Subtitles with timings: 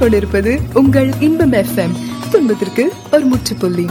[0.00, 1.94] நீங்கள் உங்கள் இன்பம் எஃப்எம்
[2.30, 3.86] துன்பத்திற்கு ஒரு முற்றுப்புள்ளி.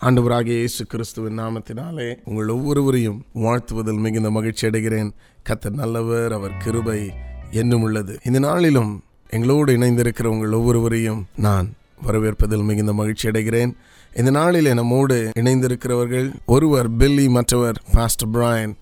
[0.00, 5.10] ஆண்டவராக இயேசு கிறிஸ்துவின் நாமத்தினாலே உங்கள் ஒவ்வொருவரையும் வாழ்த்துவதில் மிகுந்த மகிழ்ச்சி அடைகிறேன்.
[5.48, 7.10] கத்தர் நல்லவர் அவர் கிருபை
[7.50, 8.18] என்னும் உள்ளது.
[8.24, 8.92] இந்த நாளிலும்
[9.30, 11.74] எங்களோடு இணைந்திருக்கிற உங்கள் ஒவ்வொருவரையும் நான்
[12.06, 13.72] வரவேற்பதில் மிகுந்த மகிழ்ச்சி அடைகிறேன்.
[14.16, 18.76] இந்த நாளில் நம்மோடு இணைந்திருக்கிறவர்கள் ஒருவர் பில்லி மற்றவர் pastor Brian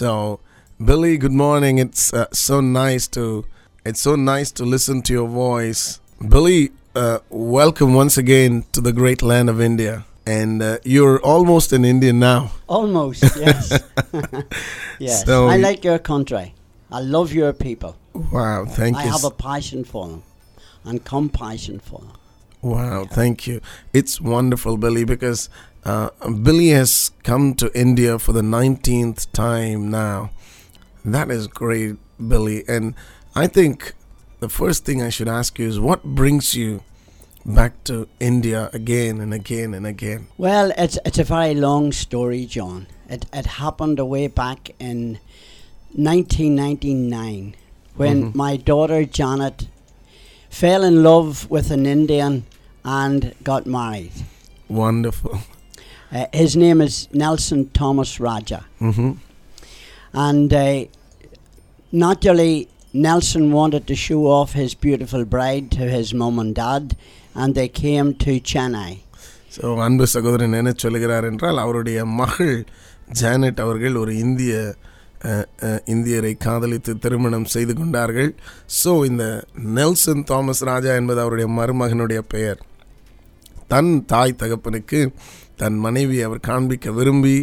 [0.00, 0.36] so
[0.84, 1.78] Billy, good morning.
[1.78, 3.46] It's uh, so nice to
[3.86, 6.00] it's so nice to listen to your voice.
[6.28, 10.04] Billy, uh, welcome once again to the great land of India.
[10.26, 12.50] And uh, you're almost an Indian now.
[12.66, 13.82] Almost, yes.
[14.98, 15.24] yes.
[15.24, 16.54] So I like your country.
[16.92, 17.96] I love your people.
[18.12, 19.08] Wow, thank I you.
[19.08, 20.24] I have a passion for them
[20.84, 22.12] and compassion for them.
[22.60, 23.08] Wow, yeah.
[23.08, 23.62] thank you.
[23.94, 25.48] It's wonderful, Billy, because
[25.86, 30.32] uh, Billy has come to India for the 19th time now
[31.06, 32.64] that is great, Billy.
[32.68, 32.94] And
[33.34, 33.94] I think
[34.40, 36.82] the first thing I should ask you is what brings you
[37.44, 40.26] back to India again and again and again?
[40.36, 42.86] Well, it's it's a very long story, John.
[43.08, 45.18] It it happened way back in
[45.94, 47.54] 1999
[47.96, 48.34] when Mhm.
[48.34, 49.68] my daughter Janet
[50.50, 52.44] fell in love with an Indian
[52.84, 54.12] and got married.
[54.68, 55.38] Wonderful.
[56.12, 58.64] Uh, his name is Nelson Thomas Raja.
[58.78, 59.12] hmm
[60.12, 60.84] And uh,
[61.93, 62.53] naturally,
[62.97, 66.85] Nelson wanted to show off his beautiful bride to his mum and dad,
[67.35, 68.91] and they came to Chennai.
[69.55, 72.53] So அன்பு சகோதரன் என்ன சொல்லுகிறார் என்றால் அவருடைய மகள்
[73.13, 74.53] Janet அவர்கள் ஒரு இந்திய
[75.25, 78.29] அஹ், அஹ், இந்தியரை காதலித்து திருமணம் செய்து கொண்டார்கள்
[78.77, 79.25] ஸோ இந்த
[79.73, 82.61] நெல்சன் தாமஸ் ராஜா என்பது அவருடைய மருமகனுடைய பெயர்
[83.67, 85.01] தன் தாய் தகப்பனுக்கு
[85.55, 87.35] தன் மனைவி அவர் காண்பிக்க விரும்பி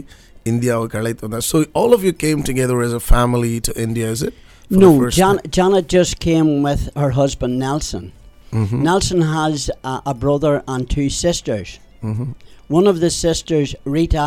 [0.45, 4.23] இந்தியாவுக்கு அழைத்து வந்தார் so all of you came together as a family to India is
[4.23, 4.35] it
[4.71, 5.53] For the no, first Jan- time?
[5.57, 8.05] Janet just came with her husband Nelson.
[8.53, 11.69] Mhm, Nelson has a, a brother and two sisters.
[12.03, 12.27] mhm.
[12.71, 14.27] One of the sisters, Rita,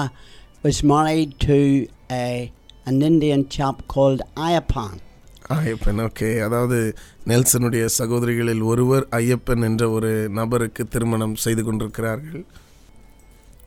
[0.63, 1.57] was married to
[2.19, 2.27] a,
[2.85, 4.93] an Indian chap called Ayapan.
[5.57, 6.77] Ayyappan okay அதாவது
[7.27, 12.41] நெல்சனுடைய சகோதரிகளில் ஒருவர் ஐயப்பன் என்ற ஒரு நபருக்கு திருமணம் செய்து கொண்டிருக்கிறார்கள்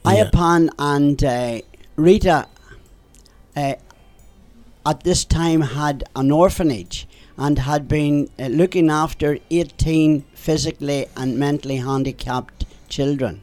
[0.04, 0.12] Yeah.
[0.12, 1.36] Ayapan and uh,
[1.98, 2.38] Rita
[3.56, 3.74] uh,
[4.90, 6.96] at this time had an orphanage
[7.36, 13.34] and had been uh, looking after 18 physically and mentally handicapped children.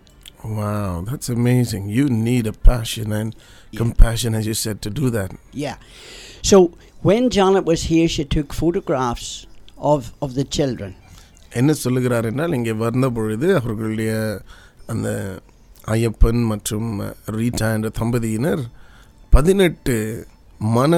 [0.44, 1.90] Wow, that's amazing.
[1.90, 3.30] You need a passion and
[3.74, 3.80] Yeah.
[3.82, 5.30] compassion, as you said, to do that.
[5.66, 5.78] Yeah.
[6.50, 6.58] So
[7.10, 9.28] when Janet was here, she took photographs
[9.92, 10.92] of, of the children.
[11.60, 14.12] என்ன சொல்லுகிறார் என்றால் இங்கே வந்த பொழுது அவர்களுடைய
[14.92, 15.08] அந்த
[15.87, 16.89] ஐயப்பன் மற்றும்
[17.31, 18.63] Rita என்ற தம்பதியினர்
[19.33, 19.95] பதினெட்டு
[20.75, 20.93] மன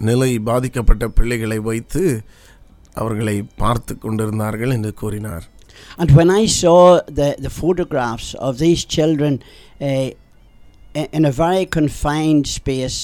[0.00, 2.02] நிலை பாதிக்கப்பட்ட பிள்ளைகளை வைத்து
[2.94, 5.46] அவர்களை பார்த்து கொண்டிருந்தார்கள் என்று கூறினார்
[5.98, 6.78] And when I saw
[7.18, 9.32] the, the photographs of these children
[9.80, 10.08] uh,
[10.94, 12.98] i- in a very confined space,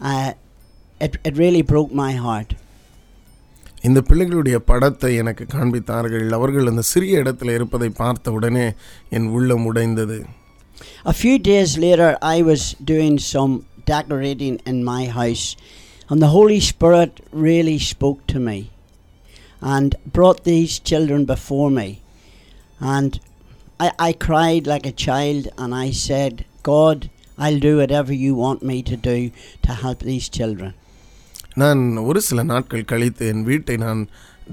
[0.00, 0.28] uh,
[1.00, 2.50] it, it really broke my heart.
[3.87, 8.67] இந்த பிள்ளைகளுடைய படத்தை எனக்கு காண்பித்தார்கள் அவர்கள் அந்த சிறிய இடத்துல இருப்பதை பார்த்த உடனே
[9.17, 10.19] என் உள்ளம் உடைந்தது
[11.11, 12.61] A few days later, I was
[12.91, 13.53] doing some
[13.85, 15.43] decorating in my house,
[16.09, 17.11] and the Holy Spirit
[17.47, 18.59] really spoke to me
[19.73, 21.89] and brought these children before me.
[22.95, 23.11] And
[23.79, 26.33] I, I cried like a child, and I said,
[26.63, 29.17] God, I'll do whatever you want me to do
[29.63, 30.73] to help these children.
[31.62, 34.00] நான் ஒரு சில நாட்கள் கழித்து என் வீட்டை நான்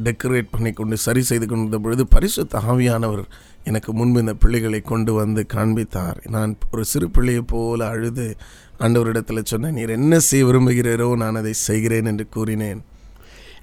[0.06, 3.24] decorate பண்ணி கொண்டு சரி செய்து கொண்டிருந்த பொழுது பரிசுத்த ஆவியானவர்
[3.70, 8.28] எனக்கு முன்பு இந்த பிள்ளைகளை கொண்டு வந்து காண்பித்தார் நான் ஒரு சிறு பிள்ளையை போல அழுது
[8.80, 12.82] ஆண்டவரிடத்தில் சொன்னேன் நீர் என்ன செய்ய விரும்புகிறீரோ நான் அதை செய்கிறேன் என்று கூறினேன்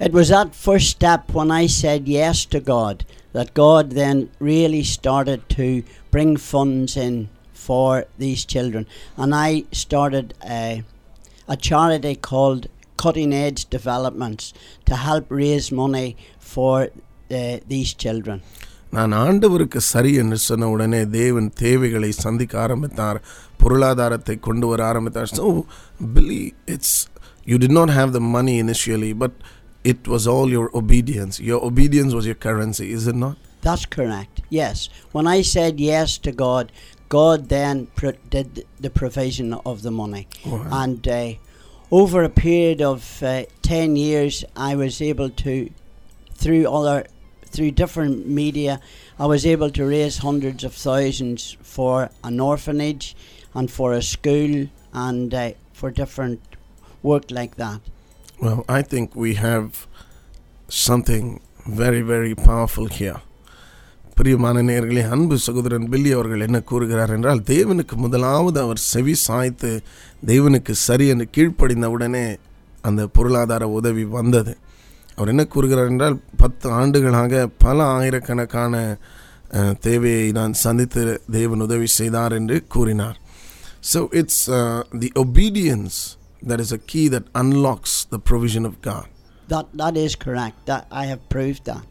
[0.00, 2.98] It was that first step when I said yes to God
[3.34, 4.18] that God then
[4.50, 5.66] really started to
[6.12, 7.16] bring funds in
[7.66, 7.90] for
[8.22, 8.84] these children.
[9.18, 10.28] And I started
[10.58, 10.64] a,
[11.48, 12.62] a charity called
[12.99, 14.45] Cutting Edge Developments
[14.89, 16.07] to help raise money
[16.53, 18.37] for uh, these children.
[18.95, 23.17] நான் ஆண்டவருக்கு சரி என்று சொன்ன உடனே தேவன் தேவைகளை சந்திக்க ஆரம்பித்தார்
[23.61, 25.45] பொருளாதாரத்தை கொண்டு வர ஆரம்பித்தார் so
[26.17, 26.39] Billy
[26.75, 26.97] it's
[27.51, 29.33] you did not have the money initially but
[29.91, 33.35] it was all your obedience your obedience was your currency is it not
[33.65, 34.35] That's correct.
[34.51, 34.77] Yes.
[35.11, 36.65] When I said yes to God,
[37.09, 38.49] God then pro- did
[38.79, 40.21] the provision of the money.
[40.45, 40.59] Wow.
[40.81, 41.21] And uh,
[41.90, 45.70] over a period of uh, 10 years, I was able to,
[46.34, 47.06] through other,
[47.46, 48.80] through different media,
[49.18, 53.16] I was able to raise hundreds of thousands for an orphanage
[53.54, 56.40] and for a school and uh, for different
[57.02, 57.80] work like that.
[58.40, 59.86] Well, I think we have
[60.68, 63.20] something very, very powerful here.
[64.20, 69.70] பிரியமான நேர்களே அன்பு சகோதரன் பில்லி அவர்கள் என்ன கூறுகிறார் என்றால் தேவனுக்கு முதலாவது அவர் செவி சாய்த்து
[70.26, 72.26] தேவனுக்கு சரி என்று கீழ்ப்படிந்தவுடனே
[72.88, 74.52] அந்த பொருளாதார உதவி வந்தது.
[75.16, 78.74] அவர் என்ன கூறுகிறார் என்றால் பத்து ஆண்டுகளாக பல ஆயிரக்கணக்கான
[79.80, 83.16] தேவையை நான் சந்தித்து தேவன் உதவி செய்தார் என்று கூறினார்.
[83.92, 84.44] So it's
[85.04, 85.98] the obedience
[86.50, 89.08] that is a key that unlocks the provision of God
[89.48, 90.58] That that is correct.
[90.66, 91.86] That I have proved that.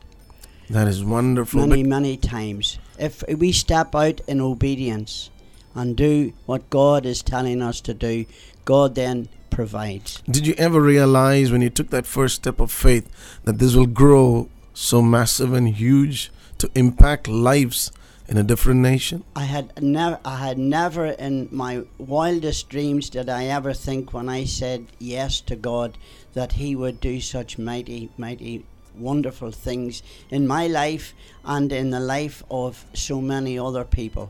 [0.70, 1.66] That is wonderful.
[1.66, 2.78] many many times.
[2.98, 5.32] If we step out in obedience
[5.74, 8.26] and do what God is telling us to do,
[8.66, 10.22] God then provides.
[10.30, 13.10] Did you ever realize when you took that first step of faith
[13.46, 17.92] that this will grow so massive and huge to impact lives
[18.28, 19.24] in a different nation?
[19.36, 24.30] I had never, I had never in my wildest dreams did I ever think when
[24.30, 25.98] I said yes to God
[26.34, 28.66] that He would do such mighty, mighty,
[29.01, 31.07] wonderful things in my life
[31.45, 34.27] and in the life of so many other people.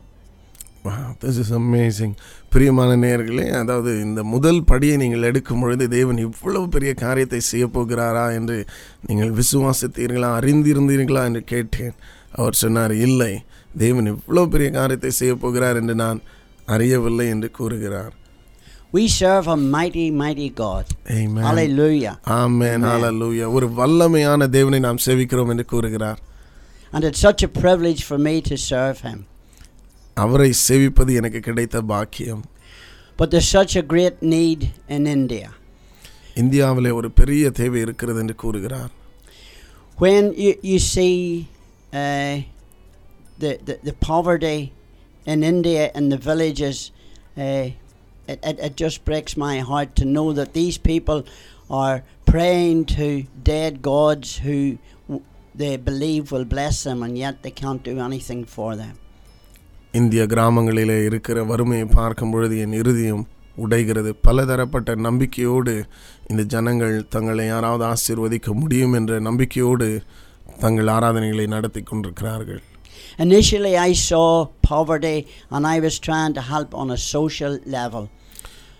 [0.83, 2.11] Wow, this is amazing.
[2.49, 8.33] பிரியமான நேயர்களே அதாவது இந்த முதல் படியை நீங்கள் எடுக்கும் பொழுது தேவன் இவ்வளவு பெரிய காரியத்தை செய்ய போகிறாரா
[8.33, 8.57] என்று
[9.07, 11.95] நீங்கள் விசுவாசித்தீர்களா அறிந்திருந்தீர்களா என்று கேட்டேன்
[12.31, 13.33] அவர் சொன்னார் இல்லை
[13.77, 16.21] தேவன் இவ்வளவு பெரிய காரியத்தை செய்ய போகிறார் என்று நான்
[16.65, 18.13] அறியவில்லை என்று கூறுகிறார்
[18.93, 20.85] We serve a mighty, mighty God.
[21.19, 21.43] Amen.
[21.47, 22.13] Hallelujah.
[22.39, 26.19] ஆமென் ஹalleluya ஒரு வல்லமையான தேவனை நாம் சேவிக்கிறோம் என்று கூறுகிறார்
[26.93, 29.19] And it's such a privilege for me to serve Him.
[30.17, 32.43] அவரை சேவிப்பது எனக்கு கிடைத்த பாக்கியம்
[33.19, 34.61] But there's such a great need
[34.95, 35.49] in India.
[36.41, 38.91] இந்தியாவிலே ஒரு பெரிய தேவை இருக்கிறது என்று கூறுகிறார்
[39.97, 41.13] When you, you see
[41.93, 42.33] uh,
[43.39, 44.59] the, the, the poverty
[45.25, 46.77] in India in the villages,
[47.37, 47.65] uh,
[48.29, 51.19] it, it, it just breaks my heart to know that these people
[51.81, 51.97] are
[52.27, 53.07] praying to
[53.45, 54.57] dead gods who
[55.09, 55.23] w-
[55.55, 58.93] they believe will bless them, and yet they can't do anything for them.
[59.93, 63.23] இந்திய கிராமங்களிலே இருக்கிற வறுமையை பார்க்கும் பொழுது என் இருதயம்
[63.57, 65.73] உடைகிறது பலதரப்பட்ட நம்பிக்கையோடு
[66.31, 69.87] இந்த ஜனங்கள் தங்களை யாராவது ஆசீர்வதிக்க முடியும் என்ற நம்பிக்கையோடு
[70.59, 72.63] தங்கள் ஆராதனைகளை நடத்தி கொண்டிருக்கிறார்கள்
[73.19, 74.25] Initially, I saw
[74.63, 75.17] poverty
[75.49, 78.03] and I was trying to help on a social level.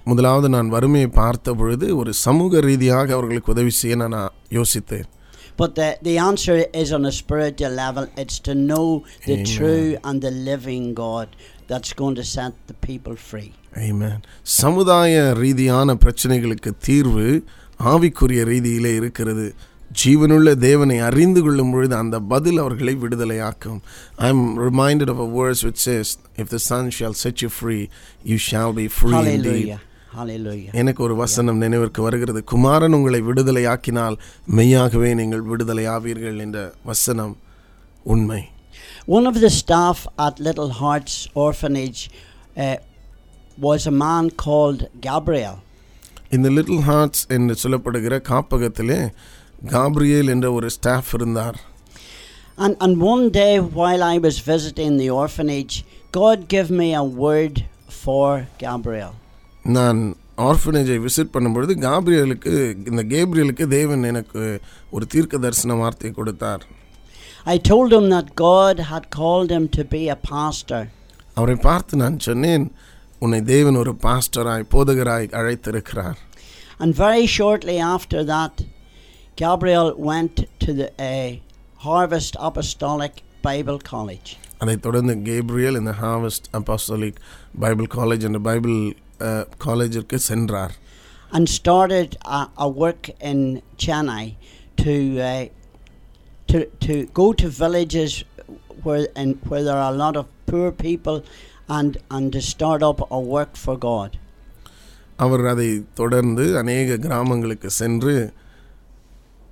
[0.05, 4.17] முதலாவது நான் வறுமையை பார்த்த பொழுது ஒரு சமூக ரீதியாக அவர்களுக்கு உதவி செய்ய நான்
[4.51, 5.09] யோசித்தேன்
[5.57, 8.05] But the, the answer is on a spiritual level.
[8.17, 8.85] It's to know
[9.21, 9.45] the Amen.
[9.47, 11.27] true and the living God
[11.69, 13.51] that's going to set the people free.
[13.85, 14.17] Amen.
[14.57, 17.27] சமுதாய ரீதியான பிரச்சனைகளுக்கு தீர்வு
[17.79, 19.45] ஆவிக்குரிய ரீதியிலே இருக்கிறது
[20.01, 23.79] ஜீவனுள்ள தேவனை அறிந்து கொள்ளும் பொழுது அந்த பதில் அவர்களை விடுதலையாக்கும்
[24.19, 26.11] I am reminded of a verse which says
[26.41, 27.77] if the son shall set you free
[28.31, 29.43] you shall be free Hallelujah.
[29.45, 29.79] Hallelujah.
[30.79, 34.15] எனக்கு ஒரு வசனம் நினைவிற்கு வருகிறது குமாரன் உங்களை விடுதலையாக்கினால்
[34.57, 37.35] மெய்யாகவே நீங்கள் விடுதலையாவீர்கள் என்ற வசனம்
[38.05, 38.41] உண்மை
[39.07, 42.01] One of the staff at Little Hearts Orphanage
[42.57, 42.77] uh,
[43.57, 45.57] was a man called Gabriel.
[46.31, 48.99] இந்த லிட்டில் ஹார்ட்ஸ் என்று சொல்லப்படுகிற காப்பகத்திலே
[49.75, 51.57] காப்ரியேல் என்ற ஒரு ஸ்டாஃப் இருந்தார்
[52.57, 55.73] And, and one day while I was visiting the orphanage,
[56.13, 57.55] God gave me a word
[58.03, 59.13] for Gabriel.
[59.65, 59.99] நான்
[60.47, 62.53] ஆர்ஃபனேஜை visit பண்ணும்பொழுது காப்ரியலுக்கு
[62.89, 64.41] இந்த கேப்ரியலுக்கு தேவன் எனக்கு
[64.91, 66.65] ஒரு தீர்க்க தரிசன வார்த்தை கொடுத்தார்
[67.47, 70.81] I told him that God had called him to be a pastor.
[71.37, 72.65] அவரை பார்த்து நான் சொன்னேன்
[73.21, 76.19] உன்னை தேவன் ஒரு பாஸ்டராய் போதகராய் அழைத்திருக்கிறார்
[76.79, 78.55] And very shortly after that,
[79.37, 81.29] Gabriel went to the uh,
[81.79, 84.29] Harvest Apostolic Bible College.
[84.59, 87.17] அதைத் தொடர்ந்து கேப்ரியல் இந்த ஹார்வெஸ்ட் அப்போஸ்தலிக்
[87.59, 88.77] பைபிள் காலேஜ் என்ற பைபிள்
[89.65, 90.73] காலேஜிற்கு சென்றார்
[91.31, 93.39] and started a, a work in
[93.83, 94.25] Chennai
[94.77, 95.43] to uh,
[96.49, 98.11] to to go to villages
[98.83, 101.17] where and where there are a lot of poor people
[101.69, 104.11] and and to start up a work for God.
[105.25, 108.15] அவர் அதை தொடர்ந்து அநேக கிராமங்களுக்கு சென்று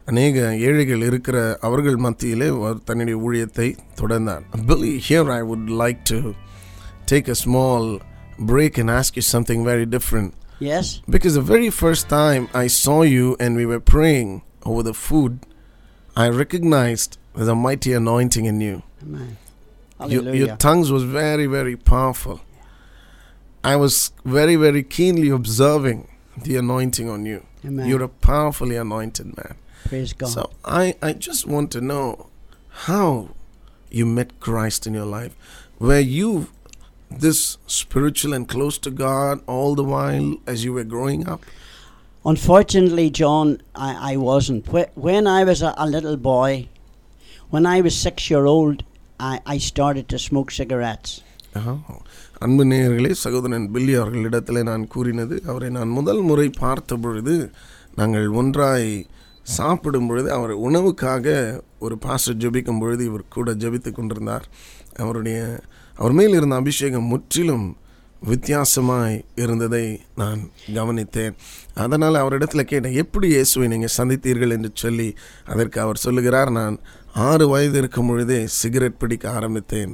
[0.05, 3.67] அநேக ஏழைகள் இருக்கிற அவர்கள் மத்தியிலே அவர் தன்னுடைய ஊழியத்தை
[4.01, 6.19] தொடர்ந்தார் Billy, here I would like to
[7.11, 7.83] take a small
[8.38, 10.34] break and ask you something very different.
[10.58, 11.00] Yes.
[11.08, 15.40] Because the very first time I saw you and we were praying over the food,
[16.16, 18.82] I recognized there's a mighty anointing in you.
[19.02, 19.36] Amen.
[20.06, 22.40] Your, your tongues was very, very powerful.
[23.64, 27.44] I was very, very keenly observing the anointing on you.
[27.64, 27.88] Amen.
[27.88, 29.56] You're a powerfully anointed man.
[29.86, 30.30] Praise God.
[30.30, 32.28] So I, I just want to know
[32.68, 33.30] how
[33.90, 35.34] you met Christ in your life.
[35.78, 36.48] Were you
[37.19, 37.39] this
[37.73, 41.41] spiritual and close to God all the while as you were growing up?
[42.25, 44.67] Unfortunately, John, I, I wasn't.
[44.67, 46.51] Wh- When I was a, a little boy,
[47.49, 48.77] when I was six year old,
[49.19, 51.11] I, I started to smoke cigarettes.
[51.59, 51.73] ஆஹா.
[52.45, 57.35] அன்பு நேயர்களே சகோதரன் பில்லி அவர்களிடத்தில் நான் கூறினது அவரை நான் முதல் முறை பார்த்த பொழுது
[57.95, 58.89] நாங்கள் ஒன்றாய்
[59.57, 61.27] சாப்பிடும் பொழுது அவர் உணவுக்காக
[61.85, 64.45] ஒரு பாஸ்டர் ஜெபிக்கும் பொழுது இவர் கூட ஜெபித்து கொண்டிருந்தார்
[65.03, 65.39] அவருடைய
[65.99, 67.65] அவர் மேல் இருந்த அபிஷேகம் முற்றிலும்
[68.21, 69.85] வித்தியாசமாய் இருந்ததை
[70.21, 70.41] நான்
[70.75, 71.33] கவனித்தேன்
[71.83, 75.07] அதனால் அவரிடத்துல கேட்டேன் எப்படி இயேசுவை நீங்கள் சந்தித்தீர்கள் என்று சொல்லி
[75.53, 76.75] அதற்கு அவர் சொல்லுகிறார் நான்
[77.29, 79.93] ஆறு வயது இருக்கும் பொழுதே சிகரெட் பிடிக்க ஆரம்பித்தேன்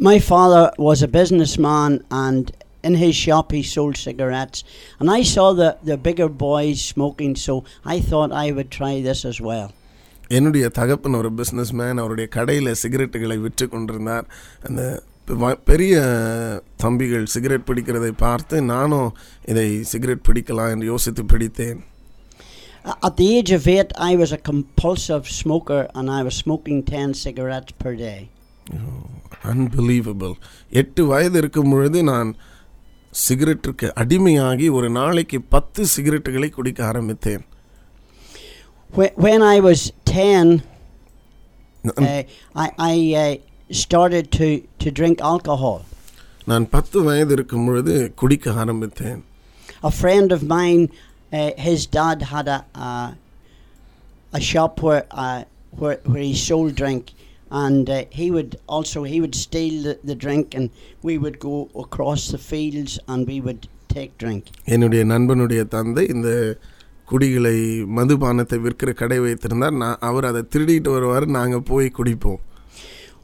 [0.00, 1.92] My father was a businessman,
[2.24, 2.44] and
[2.84, 4.58] in his shop he sold cigarettes.
[5.00, 7.54] And I saw the, the bigger boys smoking, so
[7.84, 9.68] I thought I would try this as well.
[10.29, 14.25] என்னுடைய தகப்பன் ஒரு பிஸ்னஸ் மேன் அவருடைய கடையில் சிகரெட்டுகளை விற்று கொண்டிருந்தார்.
[14.67, 14.81] அந்த
[15.69, 15.95] பெரிய
[16.83, 19.09] தம்பிகள் சிகரெட் பிடிக்கிறதை பார்த்து நானும்
[19.45, 21.79] இதை சிகரெட் பிடிக்கலாம் என்று யோசித்து பிடித்தேன்.
[23.07, 27.11] At the age of eight, I was a compulsive smoker, and I was smoking 10
[27.23, 28.21] cigarettes per day.
[29.43, 30.33] Unbelievable
[30.81, 32.29] எட்டு வயது இருக்கும் பொழுது நான்
[33.27, 37.45] சிகரெட்டிற்கு அடிமையாகி ஒரு நாளைக்கு பத்து சிகரெட்டுகளை குடிக்க ஆரம்பித்தேன்.
[38.92, 40.62] When, when I was 10,
[41.84, 42.22] uh,
[42.54, 43.36] I, I uh,
[43.74, 45.78] started to, to drink alcohol.
[46.46, 49.20] நான் பத்து வயது இருக்கும் பொழுது குடிக்க ஆரம்பித்தேன்
[49.90, 50.82] A friend of mine,
[51.32, 52.90] uh, his dad had a, a,
[54.32, 55.40] a shop where, uh,
[55.80, 57.04] where, where he sold drink.
[57.64, 60.66] And uh, he would also he would steal the, the drink, and
[61.08, 64.42] we would go across the fields and we would take drink.
[64.74, 66.30] என்னுடைய நண்பனுடைய தந்தை இந்த
[67.08, 67.56] குடிகளை
[67.96, 72.40] மதுபானத்தை விற்கிற கடை வைத்திருந்தார் நான் அவர் அதை திருடிட்டு வருவார் நாங்கள் போய் குடிப்போம்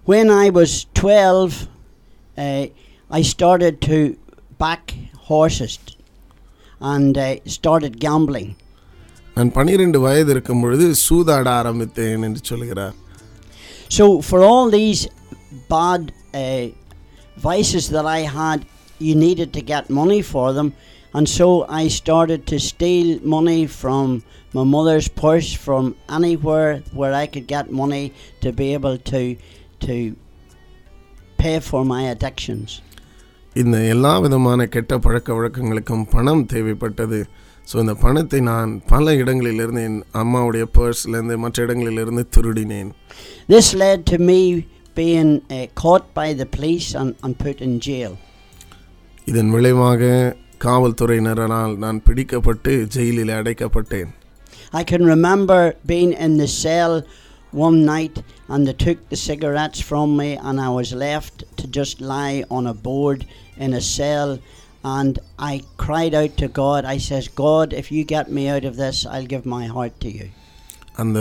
[0.06, 1.56] When I was 12,
[2.36, 2.64] uh,
[3.10, 3.96] I started to
[4.60, 4.84] back
[5.28, 5.74] horses
[6.92, 7.26] and uh,
[7.56, 8.48] started gambling.
[9.36, 12.96] நான் பன்னிரெண்டு வயது இருக்கும் பொழுது சூதாட ஆரம்பித்தேன் என்று சொல்கிறார்
[13.90, 15.00] So, for all these
[15.68, 16.02] bad
[16.34, 16.64] uh,
[17.36, 18.58] vices that I had,
[19.00, 20.68] you needed to get money for them.
[21.14, 21.46] And so
[21.80, 24.04] I started to steal money from
[24.54, 25.84] my mother's purse, from
[26.18, 28.04] anywhere where I could get money
[28.42, 29.22] to be able to,
[29.80, 29.94] to
[31.38, 32.68] pay for my addictions.
[33.56, 37.18] இந்த எல்லா விதமான கெட்ட பழக்க வழக்கங்களுக்கும் பணம் தேவைப்பட்டது
[37.68, 42.90] so இந்த பணத்தை நான் பல இடங்களிலிருந்து என் அம்மாவுடைய பர்ஸ்லேருந்து மற்ற இடங்களிலிருந்து திருடினேன்
[43.54, 44.40] This led to me
[44.96, 48.12] being uh, caught by the police and, and put in jail.
[49.30, 50.02] இதன் விளைவாக
[50.64, 54.10] காவல்துறையினரால் நான் பிடிக்கப்பட்டு ஜெயிலில் அடைக்கப்பட்டேன்
[54.80, 55.60] I can remember
[55.92, 56.92] being in the cell
[57.66, 58.16] one night
[58.48, 62.66] and they took the cigarettes from me and I was left to just lie on
[62.66, 63.20] a board
[63.64, 64.30] in a cell
[64.96, 65.14] and
[65.50, 66.84] I cried out to God.
[66.94, 70.10] I says, God, if you get me out of this, I'll give my heart to
[70.18, 70.28] you.
[71.02, 71.18] அந்த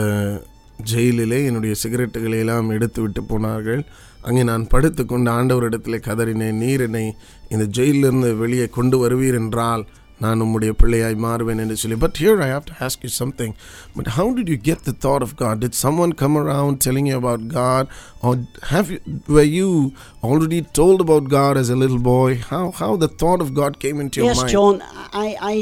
[0.92, 3.82] ஜெயிலிலே என்னுடைய சிகரெட்டுகளை எல்லாம் எடுத்து விட்டு போனார்கள்
[4.28, 7.06] அங்கே நான் படுத்துக்கொண்டு ஆண்டவரிடத்தில் கதறினேன் நீர் என்னை
[7.54, 9.84] இந்த ஜெயிலிருந்து வெளியே கொண்டு வருவீர் என்றால்
[10.24, 13.54] நான் உம்முடைய பிள்ளையாய் மாறுவேன் என்று சொல்லி but here I have to ask you something
[13.98, 17.16] but how did you get the thought of God did someone come around telling you
[17.22, 17.88] about God
[18.30, 18.40] or
[18.74, 19.00] have you
[19.38, 19.70] way you
[20.30, 24.00] already told about God as a little boy how how the thought of god came
[24.06, 24.76] into your yes, mind John,
[25.24, 25.58] I, I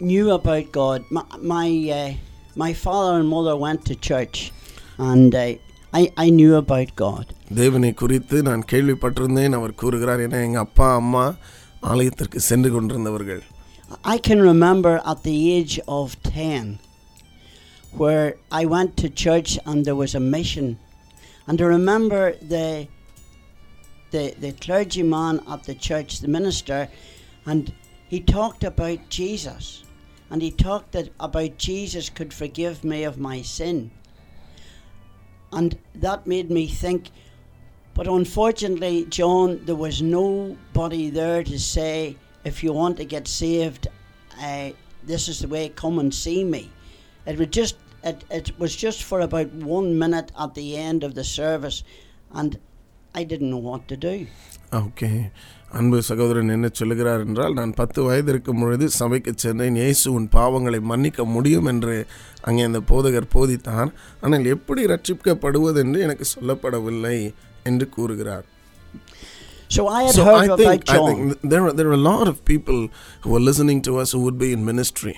[0.00, 1.04] knew about God.
[1.10, 2.10] My, my, uh,
[2.56, 4.36] my father and mother went to church
[4.98, 5.54] and uh,
[5.92, 7.24] I, I knew about God.
[7.60, 11.26] தேவனை குறித்து நான் கேள்விப்பட்டிருந்தேன் அவர் கூறுகிறார் என எங்கள் அப்பா அம்மா
[11.92, 13.42] ஆலயத்திற்கு சென்று கொண்டிருந்தவர்கள்
[14.14, 16.78] I can remember at the age of 10
[18.02, 20.78] where I went to church and there was a mission.
[21.46, 22.22] And I remember
[22.54, 22.88] the,
[24.10, 26.88] the, the clergyman at the church, the minister,
[27.46, 27.72] and
[28.08, 29.84] he talked about Jesus.
[30.30, 33.90] And he talked that, about Jesus could forgive me of my sin.
[35.52, 37.10] And that made me think,
[37.98, 43.84] but unfortunately, John, there was nobody there to say, if you want to get saved,
[44.40, 44.70] uh,
[45.04, 46.62] this is the way, come and see me.
[47.26, 51.14] It was just it, it was just for about one minute at the end of
[51.14, 51.78] the service,
[52.32, 52.58] and
[53.14, 54.16] I didn't know what to do.
[54.78, 55.08] Okay
[55.78, 60.80] அன்பு சகோதரன் என்ன சொல்லுகிறார் என்றால் நான் பத்து வயது இருக்கும் பொழுது சபைக்கு சென்றேன் இயேசு உன் பாவங்களை
[60.90, 61.94] மன்னிக்க முடியும் என்று
[62.48, 63.90] அங்கே அந்த போதகர் போதித்தார்
[64.24, 67.16] ஆனால் எப்படி ரட்சிக்கப்படுவதென்று எனக்கு சொல்லப்படவில்லை
[67.68, 68.46] என்று கூறுகிறார்
[69.74, 71.06] So I had So heard I about think, I John.
[71.06, 72.78] think there are there are a lot of people
[73.22, 75.14] who are listening to us who would be in ministry.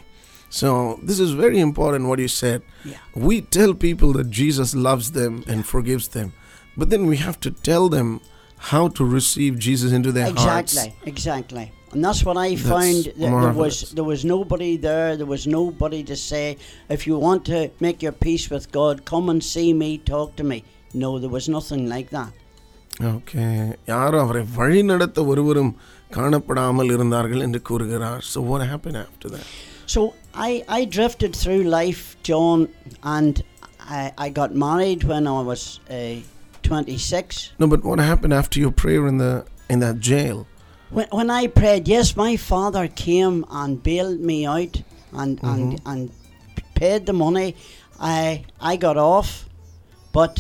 [0.61, 0.69] So
[1.09, 2.59] this is very important what you said.
[2.93, 3.01] Yeah.
[3.29, 6.29] We tell people that Jesus loves them and forgives them,
[6.81, 8.09] but then we have to tell them
[8.71, 10.75] how to receive Jesus into their hearts.
[10.77, 11.67] Exactly, exactly.
[11.93, 13.03] And that's what I That's found.
[13.05, 13.81] That there was marvelous.
[13.99, 15.11] there was nobody there.
[15.21, 16.45] There was nobody to say,
[16.89, 20.45] if you want to make your peace with God, come and see me, talk to
[20.53, 20.59] me.
[21.05, 22.33] No, there was nothing like that.
[23.13, 23.45] Okay
[23.93, 25.73] யாரும் அவரை வழி நடத்த ஒருவரும்
[26.17, 29.47] காணப்படாமல் இருந்தார்கள் என்று கூறுகிறார் so what happened after that
[29.95, 30.01] So
[30.47, 32.61] I, I drifted through life, John,
[33.15, 33.35] and
[33.97, 36.17] I, I got married when I was uh,
[36.63, 37.53] 26.
[37.61, 39.33] no but what happened after your prayer in the
[39.73, 40.39] in that jail
[40.91, 44.75] When, when I prayed, yes, my father came and bailed me out
[45.13, 46.01] and, and, and
[46.75, 47.49] paid the money.
[48.11, 48.19] I,
[48.61, 49.31] I got off,
[50.13, 50.35] but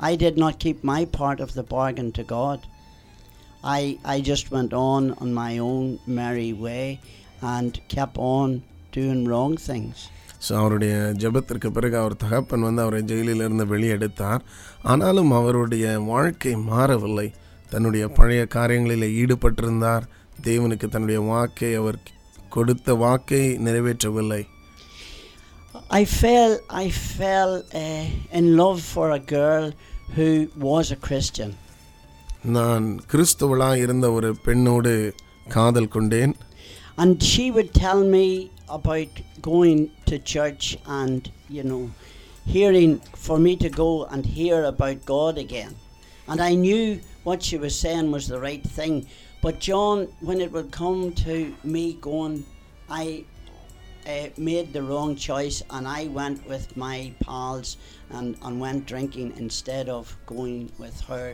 [0.00, 2.58] I did not keep my part of the bargain to God.
[3.78, 6.86] I, I just went on on my own merry way
[7.54, 8.48] and kept on
[8.92, 9.96] doing wrong things.
[10.46, 14.42] So அவருடைய ஜெபத்திற்கு பிறகு அவர் தகப்பன் வந்து அவரை ஜெயிலிலிருந்து வெளியெடுத்தார்
[14.92, 17.28] ஆனாலும் அவருடைய வாழ்க்கை மாறவில்லை
[17.70, 20.04] தன்னுடைய பழைய காரியங்களில் ஈடுபட்டிருந்தார்
[20.48, 21.98] தேவனுக்கு தன்னுடைய வாக்கை அவர்
[22.56, 24.42] கொடுத்த வாக்கை நிறைவேற்றவில்லை
[26.00, 26.52] I fell,
[26.82, 28.06] I fell uh,
[28.38, 29.64] in love for a girl
[30.16, 31.52] who was a Christian.
[32.56, 34.94] நான் கிறிஸ்துவளாக இருந்த ஒரு பெண்ணோடு
[35.54, 36.34] காதல் கொண்டேன்
[37.02, 38.26] And she would tell me
[38.78, 39.14] about
[39.52, 40.66] going to church
[40.98, 41.20] and,
[41.56, 41.90] you know,
[42.54, 42.92] hearing
[43.24, 45.72] for me to go and hear about God again.
[46.28, 48.94] And I knew what she was saying was the right thing.
[49.42, 51.34] But, John, when it would come to
[51.74, 52.36] me going,
[52.88, 53.24] I
[54.06, 57.76] uh, made the wrong choice and I went with my pals
[58.10, 61.26] and, and went drinking instead of going with her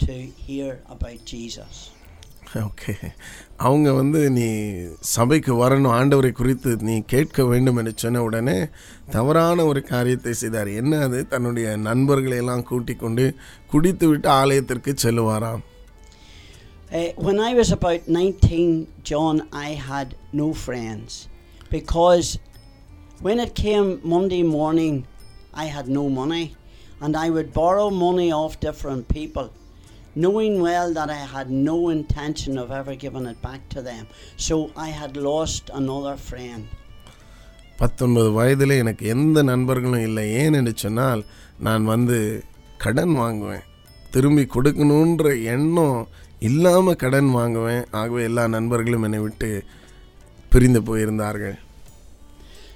[0.00, 0.14] to
[0.46, 1.74] hear about Jesus.
[2.62, 2.92] Okay
[3.66, 4.46] அவங்க வந்து நீ
[5.12, 8.56] சபைக்கு வரணும் ஆண்டவரை குறித்து நீ கேட்க வேண்டும் என்று சொன்ன உடனே
[9.10, 13.26] தவறான ஒரு காரியத்தை செய்தார் என்ன அது தன்னுடைய நண்பர்களை எல்லாம் கூட்டிக் கொண்டு
[13.74, 15.62] குடித்து விட்டு ஆலயத்திற்கு செல்லுவாராம்
[16.92, 18.64] Uh, when I was about 19,
[19.02, 21.12] John, I had no friends
[21.70, 22.26] because
[23.20, 24.96] when it came Monday morning,
[25.56, 26.44] I had no money
[27.00, 29.48] and I would borrow money off different people,
[30.16, 34.04] knowing well that I had no intention of ever giving it back to them.
[34.46, 36.62] So I had lost another friend.
[37.78, 41.22] பத்தொன்பது வயதில் எனக்கு எந்த நண்பர்களும் இல்லை ஏன் என்று சொன்னால்
[41.58, 42.18] நான் வந்து
[42.76, 43.64] கடன் வாங்குவேன்
[44.10, 45.98] திரும்பி கொடுக்கணுன்ற எண்ணம்
[46.48, 49.50] இல்லாமல் கடன் வாங்குவேன் ஆகவே எல்லா நண்பர்களும் என்னை விட்டு
[50.52, 51.58] பிரிந்து போயிருந்தார்கள்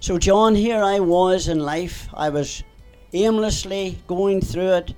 [0.00, 1.96] So, John, here I was in life.
[2.24, 2.48] I was
[3.12, 4.88] aimlessly going through it,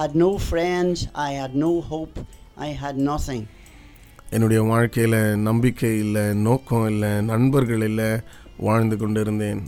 [0.00, 2.14] had no friends, I had no hope,
[2.56, 3.42] I had nothing.
[4.36, 8.10] என்னுடைய வாழ்க்கையில் நம்பிக்கை இல்லை நோக்கம் இல்லை நண்பர்கள் இல்லை
[8.66, 9.62] வாழ்ந்து கொண்டிருந்தேன்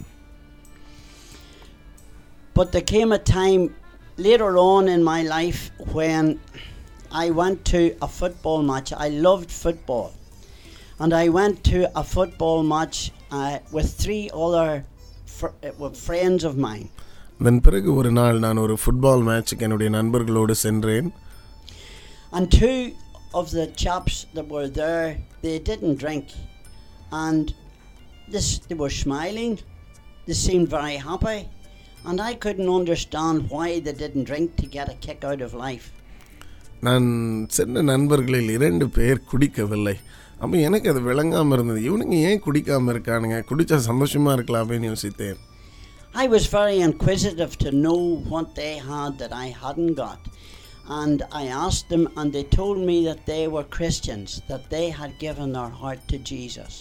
[2.56, 3.62] But there came a time
[4.18, 5.60] later on in my life
[5.92, 6.24] when
[7.10, 8.92] I went to a football match.
[8.92, 10.08] I loved football.
[11.00, 12.98] And I went to a football match
[13.30, 14.84] uh, with three other
[15.26, 16.86] fr- uh, with friends of mine.
[17.39, 21.09] அதன் பிறகு ஒரு நாள் நான் ஒரு football மேட்சுக்கு என்னுடைய நண்பர்களோடு சென்றேன்
[22.31, 22.77] And two
[23.33, 25.05] of the chaps that were there,
[25.43, 26.25] they didn't drink.
[27.23, 27.43] And
[28.33, 29.53] this, they were smiling.
[30.27, 31.37] They seemed very happy.
[32.05, 35.87] And I couldn't understand why they didn't drink to get a kick out of life.
[36.87, 37.07] நான்
[37.55, 39.95] சென்ற நண்பர்களில் இரண்டு பேர் குடிக்கவில்லை
[40.41, 45.39] அப்போ எனக்கு அது விளங்காமல் இருந்தது இவனுங்க ஏன் குடிக்காமல் இருக்கானுங்க குடித்தா சந்தோஷமாக இருக்கலாமேன்னு யோசித்தேன்
[46.16, 48.00] I was very inquisitive to know
[48.32, 50.20] what they had that I hadn't got.
[51.00, 55.12] And I asked them, and they told me that they were Christians, that they had
[55.18, 56.72] given their heart to Jesus.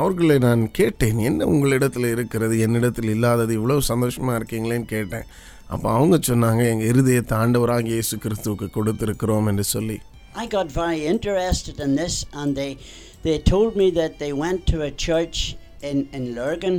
[0.00, 5.26] அவர்களை நான் கேட்டேன் என்ன உங்களிடத்தில் இருக்கிறது என்னிடத்தில் இல்லாதது இவ்வளோ சந்தோஷமாக இருக்கீங்களேன்னு கேட்டேன்
[5.74, 9.98] அப்போ அவங்க சொன்னாங்க எங்கள் இருதயத்தை ஆண்டவராக இயேசு கிறிஸ்துவுக்கு கொடுத்துருக்கிறோம் என்று சொல்லி
[10.42, 12.70] I got very interested in this, and they,
[13.24, 15.38] they told me that they went to a church
[15.90, 16.76] in, in Lurgan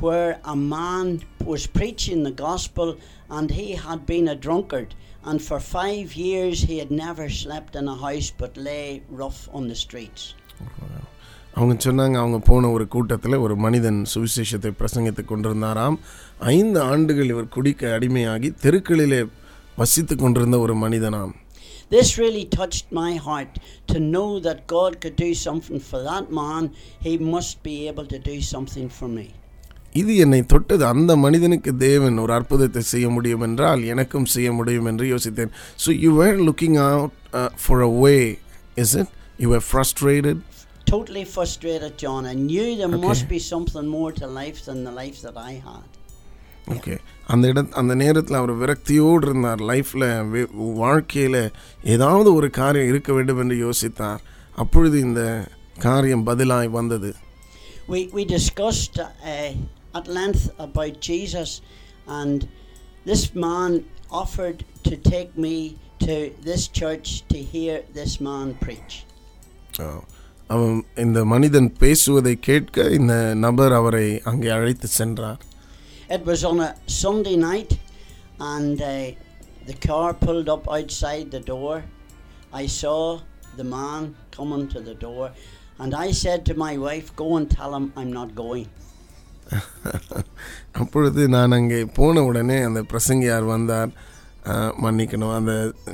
[0.00, 1.06] where a man
[1.44, 2.88] was preaching the gospel
[3.30, 4.90] and he had been a drunkard.
[5.24, 8.86] And for five years he had never slept in a house but lay
[9.22, 10.22] rough on the streets.
[11.54, 15.96] அவங்க சொன்னாங்க அவங்க போன ஒரு கூட்டத்தில் ஒரு மனிதன் சுவிசேஷத்தை பிரசங்கித்து கொண்டிருந்தாராம்
[16.52, 19.20] ஐந்து ஆண்டுகள் இவர் குடிக்க அடிமையாகி தெருக்களிலே
[19.76, 21.32] வசித்து கொண்டிருந்த ஒரு மனிதனாம்
[21.94, 23.54] This really touched my heart
[23.92, 26.62] to know that God could do something for that man.
[27.06, 29.26] He must be able to do something for me.
[30.01, 30.83] இது என்னை தொட்டது.
[30.93, 35.51] அந்த மனிதனுக்கு தேவன் ஒரு அற்புதத்தை செய்ய முடியும் என்றால் எனக்கும் செய்ய முடியும் என்று யோசித்தேன்.
[35.85, 37.17] So you were looking out
[37.63, 38.15] for a way
[38.83, 39.11] is it
[39.43, 40.41] you were frustrated
[40.89, 42.25] Totally frustrated, John.
[42.25, 43.07] I knew there Okay.
[43.07, 45.87] must be something more to life than the life that I had.
[46.75, 46.93] Okay
[47.33, 49.61] அந்த இட அந்த நேரத்தில் அவர் விரக்தியோடு இருந்தார்.
[49.71, 50.05] லைஃப்பில்
[50.83, 51.41] வாழ்க்கையில்
[51.95, 54.21] ஏதாவது ஒரு காரியம் இருக்க வேண்டும் என்று யோசித்தார்.
[54.63, 55.21] அப்பொழுது இந்த
[55.87, 57.11] காரியம் பதிலாய் வந்தது.
[57.93, 59.49] We, we discussed uh,
[59.96, 61.50] at length about Jesus,
[62.18, 62.38] and
[63.06, 63.70] this man
[64.22, 65.56] offered to take me
[66.00, 68.94] to this church to hear this man preach.
[69.84, 70.02] அஹ்,
[70.50, 75.40] அவன் இந்த மனிதன் பேசுவதை கேட்க இந்த நபர் அவரை அங்கே அழைத்து சென்றார்
[76.16, 76.70] It was on a
[77.02, 77.70] Sunday night,
[78.54, 78.90] and uh,
[79.68, 81.74] the car pulled up outside the door.
[82.52, 82.98] I saw
[83.56, 85.26] the man coming to the door,
[85.78, 88.68] and I said to my wife, Go and tell him I'm not going.
[90.81, 93.91] அப்பொழுது நான் அங்கே போன உடனே அந்த பிரசங்கியார் வந்தார்
[94.83, 95.53] மன்னிக்கணும் அந்த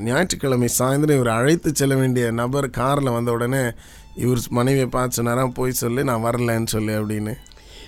[0.09, 3.63] ஞாயிற்றுக்கிழமை சாயந்தரம் இவர் அழைத்து செல்ல வேண்டிய நபர் காரில் வந்த உடனே
[4.25, 7.35] இவர் மனைவியை பார்த்து சொன்னாராம் போய் சொல்லி நான் வரலன்னு சொல்லி அப்படின்னு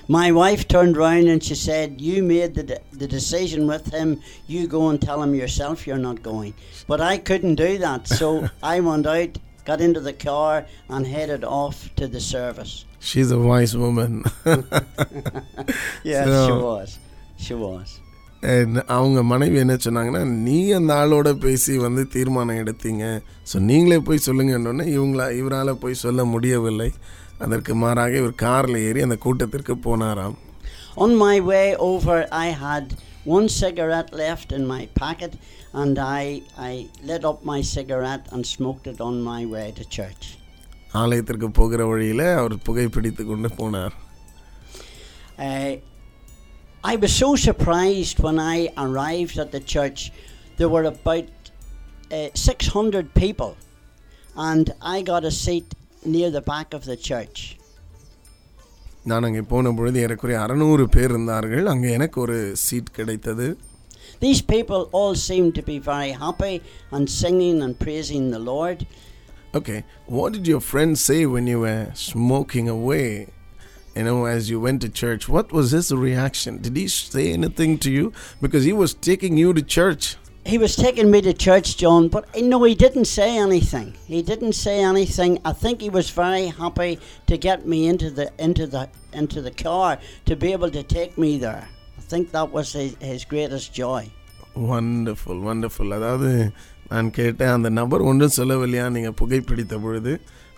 [0.10, 4.10] My wife turned round and she said, You made the, de- the decision with him.
[4.48, 6.54] You go and tell him yourself you're not going.
[6.88, 8.02] But I couldn't do that.
[8.20, 8.28] So
[8.74, 9.32] I went out,
[9.66, 10.54] got into the car,
[10.90, 12.74] and headed off to the service.
[13.10, 14.18] She's a voice woman
[16.12, 16.90] Yes, she So- was.
[17.46, 17.90] She was.
[18.96, 23.04] அவங்க மனைவி என்ன சொன்னாங்கன்னா நீ அந்த ஆளோட பேசி வந்து தீர்மானம் எடுத்தீங்க
[23.52, 26.90] ஸோ நீங்களே போய் சொல்லுங்கன்னொன்னே இவங்களா இவரால் போய் சொல்ல முடியவில்லை
[27.46, 30.36] அதற்கு மாறாக இவர் காரில் ஏறி அந்த கூட்டத்திற்கு போனாராம்
[30.98, 32.86] On my way over, I had
[33.38, 35.34] one cigarette left in my packet,
[35.82, 36.26] and I,
[36.70, 36.74] I
[37.10, 40.26] lit up my cigarette and smoked it on my way to church.
[41.01, 43.97] ஆலயத்திற்கு போகிற வழியில் அவர் புகைப்பிடித்து கொண்டு போனார்
[45.39, 45.73] Uh,
[46.85, 50.01] I was so surprised when I arrived at the church.
[50.59, 51.29] There were about
[52.11, 53.53] uh, 600 people,
[54.49, 55.69] and I got a seat
[56.07, 57.39] near the back of the church.
[59.05, 63.47] நான் அங்கே போன பொழுது ஏறக்குறைய அறநூறு பேர் இருந்தார்கள் அங்கே எனக்கு ஒரு சீட் கிடைத்தது
[64.21, 66.55] These people all seemed to be very happy
[66.95, 68.79] and singing and praising the Lord.
[69.55, 73.29] Okay, what did your friend say when you were smoking away?
[73.97, 76.63] You know, as you went to church, what was his reaction?
[76.63, 78.13] Did he say anything to you?
[78.41, 80.17] Because he was taking you to church.
[80.47, 83.95] He was taking me to church, John, but uh, no, he didn't say anything.
[84.07, 85.39] He didn't say anything.
[85.45, 89.51] I think he was very happy to get me into the into the into the
[89.51, 91.69] car to be able to take me there.
[91.99, 94.11] I think that was his, his greatest joy.
[94.57, 95.89] Wonderful, wonderful.
[95.99, 96.31] அதாவது
[96.93, 100.13] நான் கேட்டேன் அந்த நபர் ஒன்றும் சொல்லவில்லையா நீங்கள் புகைப்பிடித்த பொழுது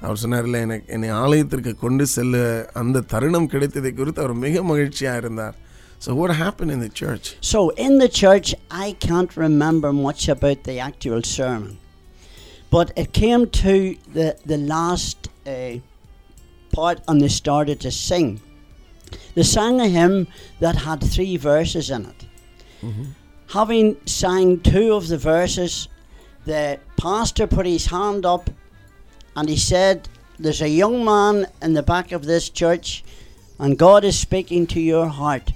[0.05, 2.37] அவர் சொன்னார்ல எனக்கு என்னை ஆலயத்திற்கு கொண்டு செல்ல
[2.81, 5.59] அந்த தருணம் கிடைத்ததை குறித்து அவர் மிக மகிழ்ச்சியாக இருந்தார்
[6.05, 7.27] so what happened in the church?
[7.41, 11.75] So in the church, I can't remember much about the actual sermon,
[12.73, 13.75] but it came to
[14.17, 15.75] the the last uh,
[16.73, 18.29] part, and they started to sing.
[19.37, 20.17] They sang a hymn
[20.65, 22.21] that had three verses in it.
[23.49, 23.89] Having
[24.21, 25.75] sang two of the verses,
[26.47, 26.63] the
[26.97, 28.45] pastor put his hand up
[29.37, 29.99] and he said,
[30.39, 32.89] There's a young man in the back of this church,
[33.61, 35.49] and God is speaking to your heart.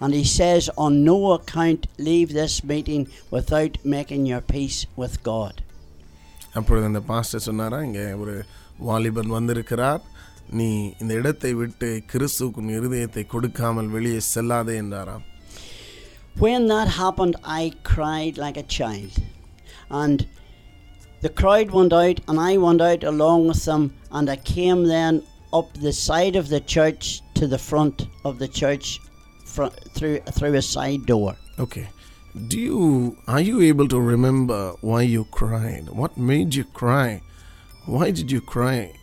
[0.00, 5.54] And he says, On no account leave this meeting without making your peace with God.
[6.58, 8.34] அப்பொழுது அந்த pastor சொன்னாரா இங்கே ஒரு
[8.88, 10.02] வாலிபன் வந்திருக்கிறார்
[10.58, 10.66] நீ
[11.02, 15.24] இந்த இடத்தை விட்டு கிறிஸ்துவுக்கு உன் இருதயத்தை கொடுக்காமல் வெளியே செல்லாதே என்றாராம்
[16.36, 19.14] When that happened, I cried like a child.
[20.02, 20.18] And
[21.21, 25.23] the crowd went out, and I went out along with them, and I came then
[25.53, 28.99] up the side of the church to the front of the church
[29.45, 31.35] fr- through, through a side door.
[31.57, 31.87] Okay.
[32.47, 35.89] Do you are you able to remember why you cried?
[35.89, 37.21] What made you cry?
[37.85, 38.93] Why did you cry?